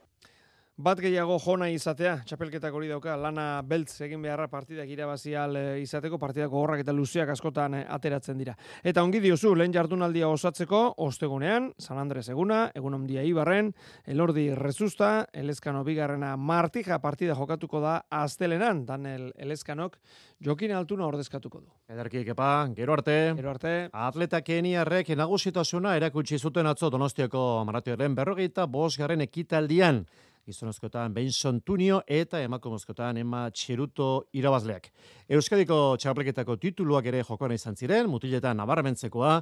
[0.74, 6.18] Bat gehiago jona izatea, txapelketak hori dauka, lana beltz egin beharra partidak irabazial eh, izateko,
[6.18, 8.56] partidak gogorrak eta luziak askotan eh, ateratzen dira.
[8.82, 13.70] Eta ongi diozu, lehen jardunaldia osatzeko, ostegunean, San Andres eguna, egun ondia Ibarren,
[14.10, 20.02] Elordi Rezusta, Elezkano bigarrena Martija partida jokatuko da astelenan, Daniel Elezkanok,
[20.42, 21.70] Jokin Altuna ordezkatuko du.
[21.94, 23.20] Ederki kepa, gero arte.
[23.38, 23.78] Gero arte.
[23.94, 30.08] Atleta Keniarrek nagusitasuna erakutsi zuten atzo Donostiako maratioaren berrogeita bosgarren ekitaldian
[30.46, 34.90] gizonezkoetan Benson Tunio eta emakumezkoetan Emma Txeruto irabazleak.
[35.30, 39.38] Euskadiko txapelketako tituluak ere jokoan izan ziren, mutiletan nabarmentzekoa,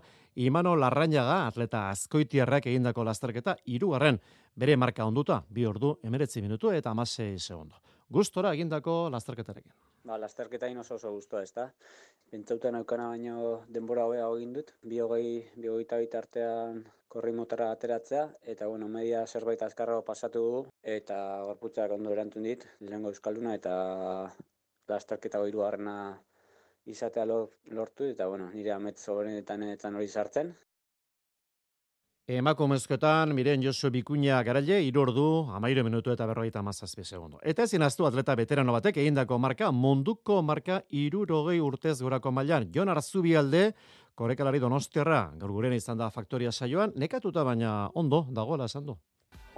[0.45, 4.19] Imano Larrañaga, atleta azkoitiarrak egindako lasterketa, irugarren
[4.55, 7.81] bere marka onduta, bi ordu, emeretzi minutu eta amasei segundo.
[8.11, 9.71] Gustora egindako lasterketarekin.
[10.03, 11.69] Ba, lasterketa oso oso guztua ez da.
[12.79, 14.73] Aukana baino denbora hobea egin dut.
[14.83, 20.61] Bi hogei, bi hogei artean korri motara ateratzea, eta bueno, media zerbait azkarrago pasatu dugu,
[20.81, 23.73] eta gorputzak ondo erantun dit, lehenko euskalduna, eta
[24.87, 25.95] lasterketa goiru harrena
[26.85, 30.55] izatea lortu, eta bueno, nire ametz soberenetan hori sartzen,
[32.31, 37.41] Emakumezkoetan, miren Josu Bikuña garaile, irordu, amairu minutu eta berrogeita mazazpi segundo.
[37.43, 42.69] Eta ezin aztu atleta veterano batek egindako marka, munduko marka irurogei urtez gorako mailan.
[42.71, 43.73] Jon Arzubi alde,
[44.15, 48.95] korekalari donostiarra, gaur guren izan da faktoria saioan, nekatuta baina ondo, dagoela esan du.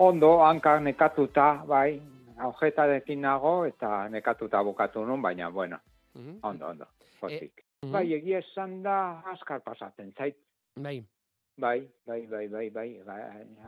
[0.01, 2.01] Ondo, hanka nekatuta, bai,
[2.41, 5.77] aujeta dekin nago, eta nekatuta bukatu nun, baina, bueno,
[6.17, 6.39] mhm.
[6.41, 6.89] ondo, ondo,
[7.21, 7.67] pozik.
[7.83, 9.01] E, bai, egia esan da,
[9.37, 10.41] askar pasatzen, zait.
[10.73, 11.03] Bai.
[11.55, 13.21] Bai, bai, bai, bai, bai, bai,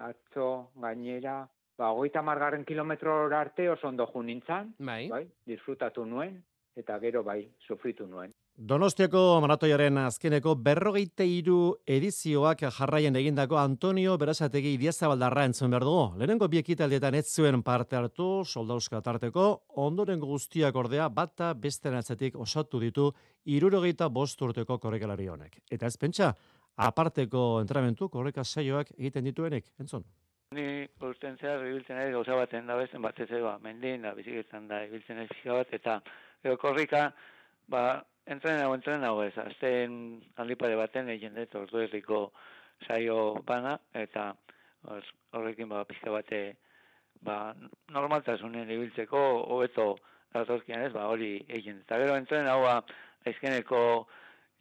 [0.07, 5.07] atzo gainera, ba, goita margarren kilometro arte oso ondo ju nintzen, bai.
[5.09, 6.43] bai, disfrutatu nuen,
[6.75, 8.33] eta gero bai, sufritu nuen.
[8.55, 16.05] Donostiako maratoiaren azkeneko berrogeite iru edizioak jarraien egindako Antonio Berasategi idiazabaldarra entzun behar dugu.
[16.21, 22.79] Lehenengo biekitaldietan ez zuen parte hartu, soldauska tarteko, ondoren guztiak ordea bata beste atzetik osatu
[22.79, 23.11] ditu
[23.43, 25.59] irurogeita bost urteko korrekalari honek.
[25.69, 26.31] Eta ez pentsa,
[26.75, 30.03] aparteko entramentu korreka saioak egiten dituenek, entzun?
[30.55, 34.83] Ni urten zehar ibiltzen ari gauza baten da bezen bat ba, mendin da, biziketan da,
[34.85, 36.01] ibiltzen ez bat, eta
[36.43, 37.11] gero korrika,
[37.67, 42.31] ba, entren hau, entren hau ez, azten aldipare baten egin dut, ordu erriko
[42.87, 44.33] saio bana, eta
[45.33, 46.55] horrekin ba, pizka bate,
[47.21, 47.55] ba,
[47.91, 49.95] normaltasunen ibiltzeko, hobeto,
[50.33, 51.81] datorkian ez, ba, hori egin.
[51.85, 52.79] Eta gero entren hau, ba,
[53.25, 53.81] ezkeneko,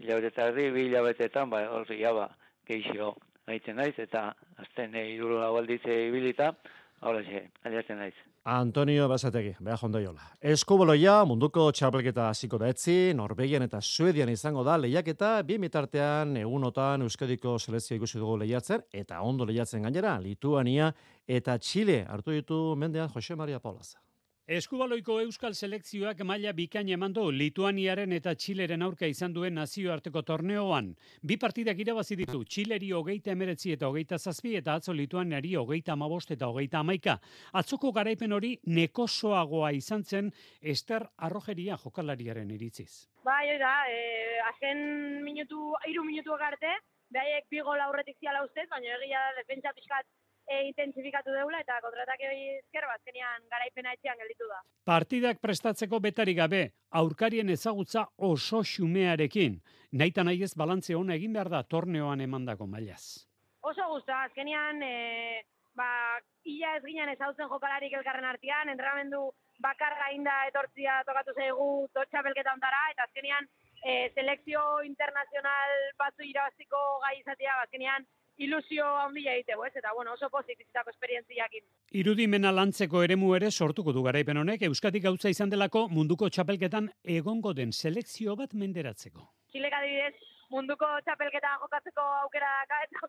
[0.05, 2.29] hilabete eta erdi, bi hilabetetan, ba, horri jaba,
[2.69, 3.15] geixo
[3.49, 4.31] gaitzen naiz, eta
[4.61, 6.53] azten e, iruro alditze ibilita,
[7.01, 8.15] xe, aliatzen naiz.
[8.45, 10.21] Antonio Basategi, beha jondo jola.
[10.53, 17.07] Eskuboloia, munduko txapelketa hasiko da etzi, Norvegian eta Suedian izango da lehiaketa, bi mitartean egunotan
[17.07, 20.93] Euskadiko selezio ikusi dugu lehiatzen, eta ondo lehiatzen gainera, Lituania
[21.27, 24.04] eta Chile hartu ditu mendean Jose Maria Paulaza.
[24.45, 30.91] Eskubaloiko euskal selekzioak maila bikain emandu Lituaniaren eta Txileren aurka izan duen nazioarteko torneoan.
[31.23, 36.35] Bi partidak irabazi ditu Txileri hogeita emeretzi eta hogeita zazpi eta atzo Lituaniari hogeita amabost
[36.37, 37.15] eta hogeita amaika.
[37.55, 40.29] Atzoko garaipen hori nekosoagoa izan zen
[40.61, 43.09] Ester Arrojeria jokalariaren iritziz.
[43.25, 46.77] Bai, da, e, azken minutu, iru minutu agarte,
[47.17, 50.05] behaiek bi gola aurretik ziala ustez, baina egia da defentsa pixkat
[50.47, 54.61] e, intensifikatu deula eta kontratak hori ezker bazkenian garaipena etxean gelditu da.
[54.89, 59.61] Partidak prestatzeko betari gabe, aurkarien ezagutza oso xumearekin.
[59.93, 63.27] Naita nahi ez balantze hona egin behar da torneoan emandako mailaz.
[63.65, 65.89] Oso guzta, azkenian, e, ba,
[66.45, 69.31] illa ez ginen ezautzen jokalarik elkarren artean, entrenamendu
[69.65, 73.47] bakarra inda etortzia tokatu zaigu totxapelketa ontara, eta azkenian
[73.85, 78.07] e, selekzio internazional batzu irabaziko gai izatea, azkenian
[78.39, 79.73] ilusio handia egiteko, ez?
[79.77, 81.65] Eta bueno, oso pozik bizitako esperientziakin.
[82.01, 87.55] Irudimena lantzeko eremu ere sortuko du garaipen honek Euskadik gautza izan delako munduko txapelketan egongo
[87.55, 89.29] den selekzio bat menderatzeko.
[89.53, 90.15] Txilek adibidez,
[90.51, 92.53] munduko txapelketa jokatzeko aukera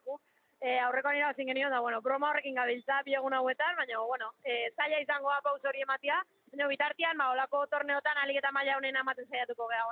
[0.05, 0.19] gu
[0.61, 4.71] e, aurreko nira bazin genio, da, bueno, broma horrekin gabiltza biegun hauetan, baina, bueno, e,
[4.76, 6.21] zaila izango pauz hori ematia,
[6.53, 9.86] baina bitartian, ba, olako torneotan alik eta maila honen amaten zaiatuko geha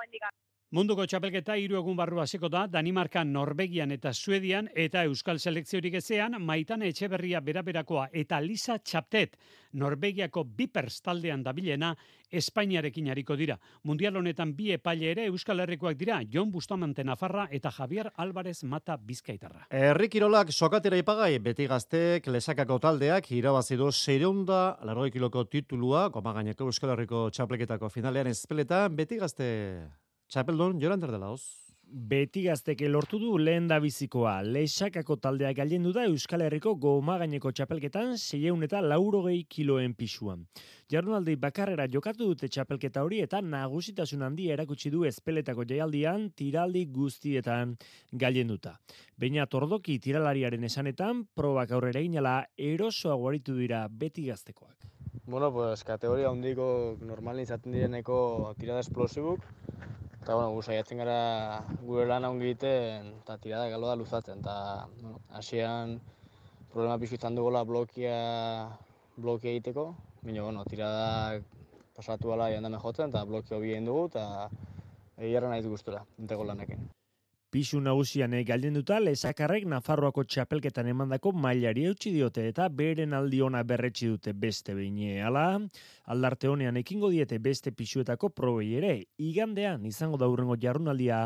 [0.74, 6.34] Munduko txapelketa hiru egun barru hasiko da Danimarka, Norvegian eta Suedian eta Euskal selekziorik ezean
[6.42, 9.36] Maitane Etxeberria beraberakoa eta Lisa Chaptet
[9.78, 11.92] Norvegiako Bipers taldean dabilena
[12.26, 13.54] Espainiarekin hariko dira.
[13.84, 18.96] Mundial honetan bi epaile ere Euskal Herrikoak dira Jon Bustamante Nafarra eta Javier Álvarez Mata
[18.98, 19.68] Bizkaitarra.
[19.70, 26.64] Herri Kirolak sokatera ipagai beti gaztek lesakako taldeak irabazi du 600 kiloko titulua goma gaineko
[26.64, 29.54] Euskal Herriko txapelketako finalean ezpeleta beti gazte
[30.34, 31.44] Txapeldun, joran dela hoz?
[32.10, 34.32] Beti gazteke lortu du lehen da bizikoa.
[34.42, 40.42] Leixakako taldea galen da Euskal Herriko goma gaineko txapelketan seieun eta laurogei kiloen pisuan.
[40.90, 47.76] Jarnaldi bakarrera jokatu dute txapelketa hori eta nagusitasun handi erakutsi du ezpeletako jaialdian tiraldi guztietan
[48.10, 48.74] galen duta.
[49.16, 54.90] Baina tordoki tiralariaren esanetan, probak aurrera inala erosoa guaritu dira beti gaztekoak.
[55.26, 58.16] Bueno, pues kategoria handiko normalin izaten direneko
[58.58, 59.46] tirada esplosibuk,
[60.24, 64.38] Eta, bueno, saiatzen gara gure lan ongi egiten eta tirada galo da luzatzen.
[64.40, 65.98] Eta, bueno, asian
[66.72, 68.16] problema pixu izan dugola blokia,
[69.20, 69.84] blokia egiteko.
[70.22, 71.44] Baina, bueno, tirada
[71.92, 74.48] pasatu gala jandame jotzen eta blokio bien dugu eta
[75.20, 76.88] egiarra nahi guztura, inteko lanekin.
[77.54, 83.60] Pisu nagusian galden duta lesakarrek Nafarroako txapelketan emandako mailari eutxi diote eta beren aldi ona
[83.62, 85.44] berretsi dute beste behin ala.
[86.10, 88.92] Aldarte honean ekingo diete beste pisuetako probei ere.
[89.28, 91.20] Igandean izango da hurrengo jarrunaldia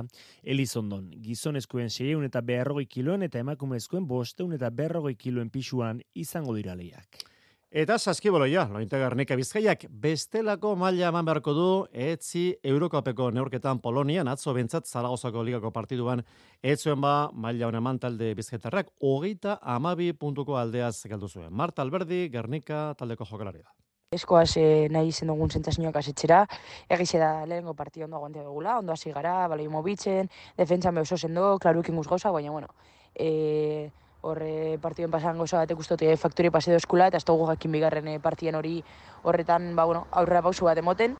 [0.44, 1.08] Elizondon.
[1.16, 7.24] Gizonezkoen 600 eta berrogei kiloen eta emakumezkoen bosteun eta berrogei kiloen pisuan izango dira lehiak.
[7.68, 14.54] Eta saskiboloia, lointegar neka bizkaiak, bestelako maila eman beharko du, etzi Eurokopeko neurketan Polonian, atzo
[14.56, 16.22] bentsat Zaragozako ligako partiduan,
[16.64, 21.52] etzuen ba, maila honen mantalde bizkaitarrak, hogeita amabi puntuko aldeaz galdu zuen.
[21.52, 23.76] Marta Alberdi, Gernika, taldeko jokalari da.
[24.16, 26.46] Eskoaz eh, nahi izen dugun zentazioak asetzera,
[26.88, 31.58] egize da lehenko partio ondo aguantea dugula, ondo hasi gara, baloi mobitzen, defentsan behoso zendo,
[31.60, 32.72] klarukin guzgoza, baina bueno,
[33.12, 33.90] eh,
[34.22, 38.18] horre partiduen pasan goza batek ustote faktori pase eskula, eta ez dugu jakin bigarren eh,
[38.20, 38.82] partien hori
[39.22, 41.16] horretan ba, bueno, aurrera pausu bat emoten.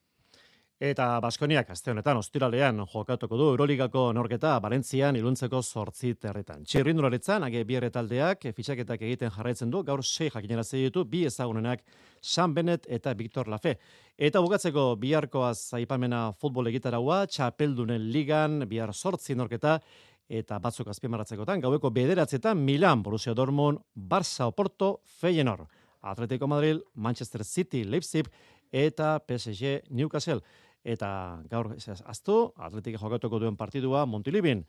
[0.79, 6.63] Eta Baskoniak azte honetan ostiralean jokatuko du Euroligako norketa Valentzian iluntzeko sortzi terretan.
[6.63, 11.83] Txirrindularitzan, age biere taldeak fitxaketak egiten jarraitzen du, gaur sei jakinera ditu bi ezagunenak
[12.21, 13.75] San Benet eta Victor Lafe.
[14.17, 19.81] Eta bukatzeko biharkoa zaipamena futbol egitaraua, txapeldunen ligan, bihar sortzi norketa,
[20.29, 25.67] eta batzuk azpimarratzekotan, gaueko bederatzetan Milan, Borussia Dortmund, Barça, Oporto, Feyenoord,
[26.01, 28.29] Atletico Madrid, Manchester City, Leipzig
[28.71, 30.41] eta PSG Newcastle.
[30.83, 31.73] Eta gaur
[32.05, 34.63] aztu, Atletico jokatuko duen partidua Montilibin,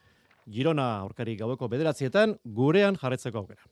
[0.50, 3.68] Girona aurkari gaueko bederatzietan, gurean jarretzeko aukera.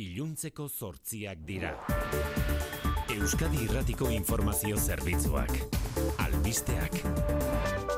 [0.00, 1.74] Iluntzeko zortziak dira.
[3.14, 5.54] Euskadi Irratiko Informazio Zerbitzuak.
[6.26, 7.89] Albisteak.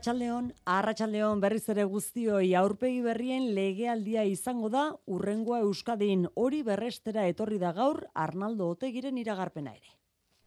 [0.00, 7.58] Arratxaldeon, Arratxaldeon berriz ere guztioi aurpegi berrien legealdia izango da urrengoa Euskadin hori berrestera etorri
[7.60, 9.92] da gaur Arnaldo Otegiren iragarpena ere.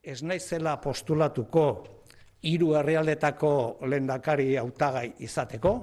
[0.01, 1.68] Ez naizela postulatuko
[2.49, 3.51] hiru herrialdetako
[3.86, 5.76] lehendakari hautagai izateko,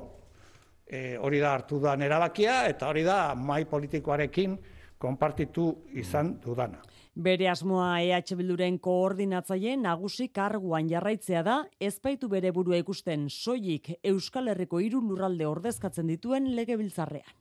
[0.91, 4.59] e, hori da hartu da erabakia eta hori da mai politikoarekin
[4.99, 6.83] konpartitu izan dudana.
[7.17, 14.49] Bere asmoa EH Bilduren koordinatzaile nagusi karguan jarraitzea da, ezpaitu bere burua ikusten soilik Euskal
[14.49, 17.35] Herriko hiru lurralde ordezkatzen dituen legebiltzarrean.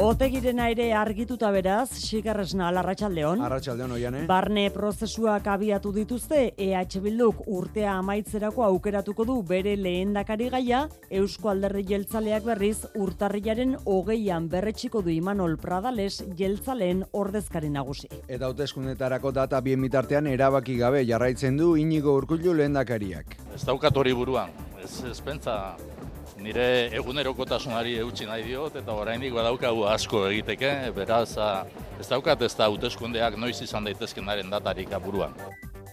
[0.00, 3.42] Otegiren aire argituta beraz, xikarresna alarratxaldeon.
[3.44, 10.86] Arratxaldeon oian, Barne prozesuak abiatu dituzte, EH Bilduk urtea amaitzerako aukeratuko du bere lehendakari gaia,
[11.20, 18.08] Eusko Alderri Jeltzaleak berriz urtarrilaren hogeian berretxiko du Imanol Pradales Jeltzaleen ordezkari nagusi.
[18.26, 23.36] Eta hauteskundetarako data bien bitartean erabaki gabe jarraitzen du inigo urkullu lehendakariak.
[23.52, 25.60] Ez daukat hori buruan, ez, ez pentsa
[26.42, 31.34] nire egunerokotasunari eutxi nahi diot, eta oraindik badaukagu asko egiteke, beraz,
[32.00, 35.36] ez daukat ez da hauteskundeak noiz izan daitezkenaren datarik aburuan.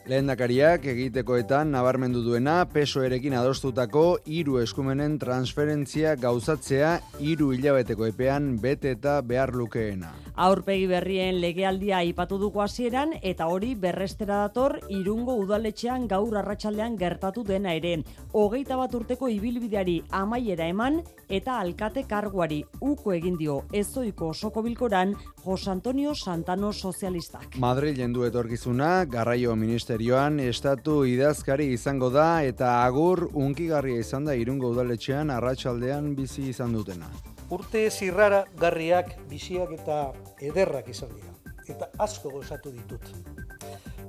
[0.07, 8.95] Lehendakariak egitekoetan nabarmendu duena peso erekin adostutako hiru eskumenen transferentzia gauzatzea hiru hilabeteko epean bete
[8.95, 10.13] eta behar lukeena.
[10.37, 17.41] Aurpegi berrien legealdia aipatu dugu hasieran eta hori berrestera dator irungo udaletxean gaur arratsaldean gertatu
[17.43, 18.03] dena ere.
[18.37, 25.15] Hogeita bat urteko ibilbideari amaiera eman eta alkate karguari uko egin dio ezoiko osoko bilkoran
[25.43, 27.57] Jos Antonio Santano sozialistak.
[27.57, 34.69] Madrid jendu etorkizuna, garraio ministerioan, estatu idazkari izango da eta agur unkigarria izan da irungo
[34.75, 37.09] udaletxean arratsaldean bizi izan dutena.
[37.47, 39.97] Urte zirrara garriak, biziak eta
[40.43, 41.31] ederrak izan dira.
[41.67, 43.07] Eta asko gozatu ditut.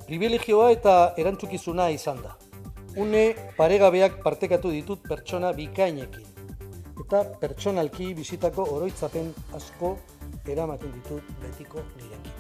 [0.08, 2.34] Privilegioa eta erantzukizuna izan da.
[2.98, 6.26] Une paregabeak partekatu ditut pertsona bikainekin.
[6.98, 9.94] Eta pertsonalki bizitako oroitzapen asko
[10.48, 12.34] eramaten ditut betiko nirekin.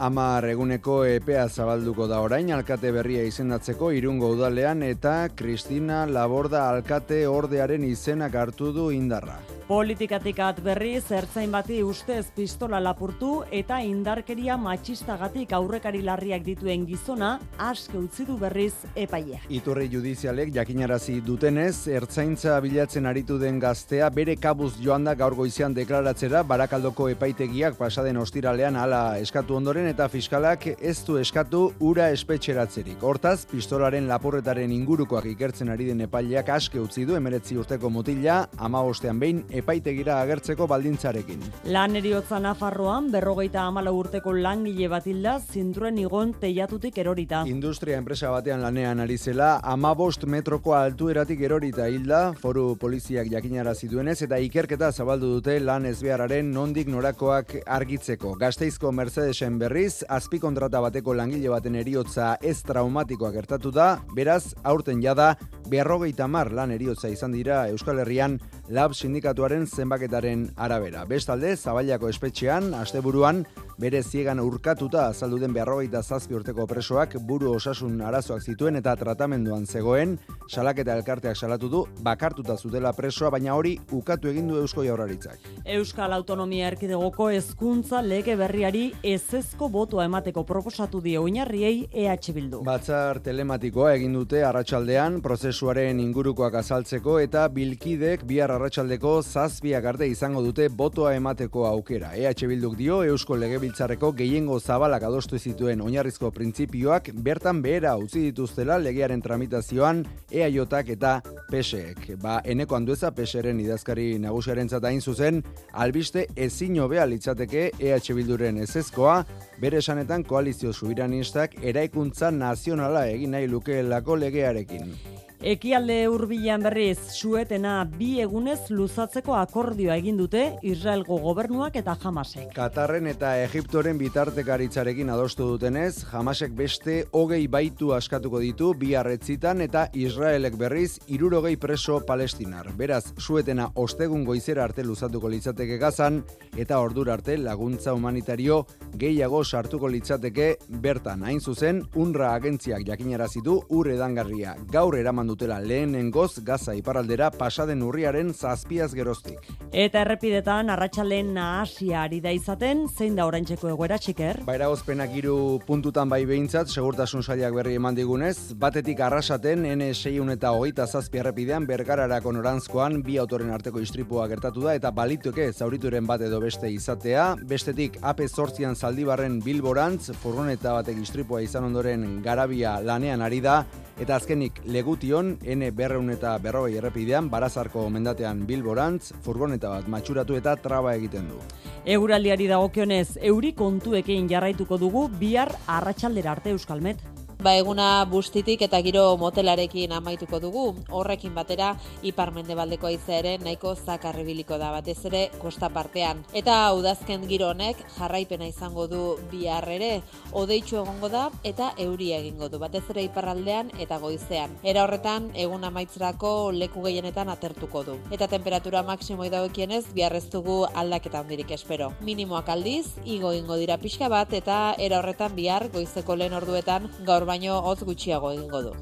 [0.00, 7.26] Amar eguneko EPEA zabalduko da orain alkate berria izendatzeko irungo udalean eta Kristina Laborda alkate
[7.28, 9.40] ordearen izenak hartu du indarra.
[9.70, 17.28] Politikatik at berri zertzain bati ustez pistola lapurtu eta indarkeria matxistagatik aurrekari larriak dituen gizona
[17.62, 19.38] aske utzi du berriz epaia.
[19.46, 25.76] Iturri judizialek jakinarazi dutenez, ertzaintza bilatzen aritu den gaztea bere kabuz joan da gaur goizean
[25.78, 32.98] deklaratzera barakaldoko epaitegiak pasaden ostiralean hala eskatu ondoren eta fiskalak ez du eskatu ura espetxeratzerik.
[33.06, 38.82] Hortaz, pistolaren lapurretaren ingurukoak ikertzen ari den epaileak aske utzi du emeretzi urteko mutila, ama
[38.82, 41.40] ostean behin epaitegira agertzeko baldintzarekin.
[41.72, 47.44] Lan eriotza Nafarroan berrogeita amala urteko langile bat hilda zindruen igon teiatutik erorita.
[47.48, 54.18] Industria enpresa batean lanean ari zela, amabost metroko altueratik erorita hilda, foru poliziak jakinara zituenez,
[54.26, 58.34] eta ikerketa zabaldu dute lan ezbehararen nondik norakoak argitzeko.
[58.40, 65.02] Gasteizko Mercedesen berriz, azpi kontrata bateko langile baten eriotza ez traumatikoa gertatu da, beraz, aurten
[65.04, 65.34] jada,
[65.70, 71.04] berrogeita mar lan eriotza izan dira Euskal Herrian lab sindikatuaren zenbaketaren arabera.
[71.06, 73.44] Bestalde, Zabaiako espetxean, asteburuan,
[73.80, 79.64] bere ziegan urkatuta azaldu den beharrogeita zazpi urteko presoak buru osasun arazoak zituen eta tratamenduan
[79.66, 80.18] zegoen,
[80.50, 85.48] salaketa elkarteak salatu du, bakartuta zutela presoa, baina hori ukatu egin du Eusko Jaurlaritzak.
[85.64, 92.62] Euskal Autonomia Erkidegoko hezkuntza lege berriari ezezko botoa emateko proposatu die oinarriei EH Bildu.
[92.66, 95.20] Batzar telematikoa egin dute arratsaldean
[95.60, 102.14] prozesuaren ingurukoak azaltzeko eta bilkidek bihar arratsaldeko zazpiak arte izango dute botoa emateko aukera.
[102.16, 108.78] EH Bilduk dio Eusko Legebiltzarreko gehiengo zabalak adostu zituen oinarrizko printzipioak bertan behera utzi dituztela
[108.78, 110.02] legearen tramitazioan
[110.32, 112.16] EAJak eta PSEek.
[112.22, 119.24] Ba, eneko handueza PSEren idazkari nagusiaren hain zuzen, albiste ezin hobea litzateke EH Bilduren ezezkoa,
[119.60, 124.96] bere esanetan koalizio subiranistak eraikuntza nazionala egin nahi lukeelako legearekin.
[125.40, 132.50] Ekialde hurbilan berriz, suetena bi egunez luzatzeko akordioa egin dute Israelgo gobernuak eta Hamasek.
[132.52, 139.86] Katarren eta Egiptoren bitartekaritzarekin adostu dutenez, Hamasek beste hogei baitu askatuko ditu bi arretzitan eta
[139.94, 142.68] Israelek berriz irurogei preso palestinar.
[142.76, 146.20] Beraz, suetena ostegun goizera arte luzatuko litzateke gazan
[146.52, 150.52] eta ordura arte laguntza humanitario gehiago sartuko litzateke
[150.84, 151.24] bertan.
[151.24, 158.32] Hain zuzen, UNRWA agentziak jakinarazitu ur edangarria gaur eraman dutela lehenengoz gaza iparraldera pasaden urriaren
[158.34, 159.46] zazpiaz geroztik.
[159.70, 164.42] Eta errepidetan arratsalleen nahasia ari da izaten, zein da oraintzeko egoera txiker?
[164.48, 165.34] Baira gozpenak iru
[165.66, 171.66] puntutan bai behintzat, segurtasun sariak berri eman digunez, batetik arrasaten N6 eta hogeita zazpi errepidean
[171.68, 177.34] bergararako norantzkoan bi autoren arteko istripua gertatu da eta balituke zaurituren bat edo beste izatea,
[177.52, 183.60] bestetik AP zortzian zaldibarren bilborantz, furgoneta batek istripua izan ondoren garabia lanean ari da,
[184.00, 190.56] Eta azkenik legution N berreun eta berrogei errepidean barazarko mendatean bilborantz, furgoneta bat matxuratu eta
[190.56, 191.38] traba egiten du.
[191.84, 196.98] Euraldiari dagokionez, euri kontuekin jarraituko dugu bihar arratsaldera arte euskalmet.
[197.40, 200.64] Ba eguna bustitik eta giro motelarekin amaituko dugu.
[200.92, 201.70] Horrekin batera
[202.04, 206.20] iparmendebaldeko haize ere nahiko zakarribiliko da batez ere kosta partean.
[206.36, 210.02] Eta udazken giro honek jarraipena izango du bihar ere,
[210.36, 214.58] odeitzu egongo da eta euria egingo du batez ere iparraldean eta goizean.
[214.62, 217.96] Era horretan egun amaitzerako leku gehienetan atertuko du.
[218.12, 221.94] Eta temperatura maksimoi daukienez bihar ez dugu aldaketa handirik espero.
[222.04, 227.29] Minimoak aldiz, igo ingo dira pixka bat eta era horretan bihar goizeko lehen orduetan gaur
[227.30, 228.74] baino hotz gutxiago egingo du.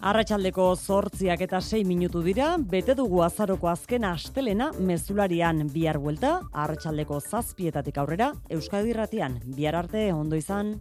[0.00, 7.20] Arratsaldeko zortziak eta sei minutu dira, bete dugu azaroko azken astelena mezularian bihar buelta, arratsaldeko
[7.20, 10.78] zazpietatik aurrera, Euskadi Ratian, bihar arte ondo izan.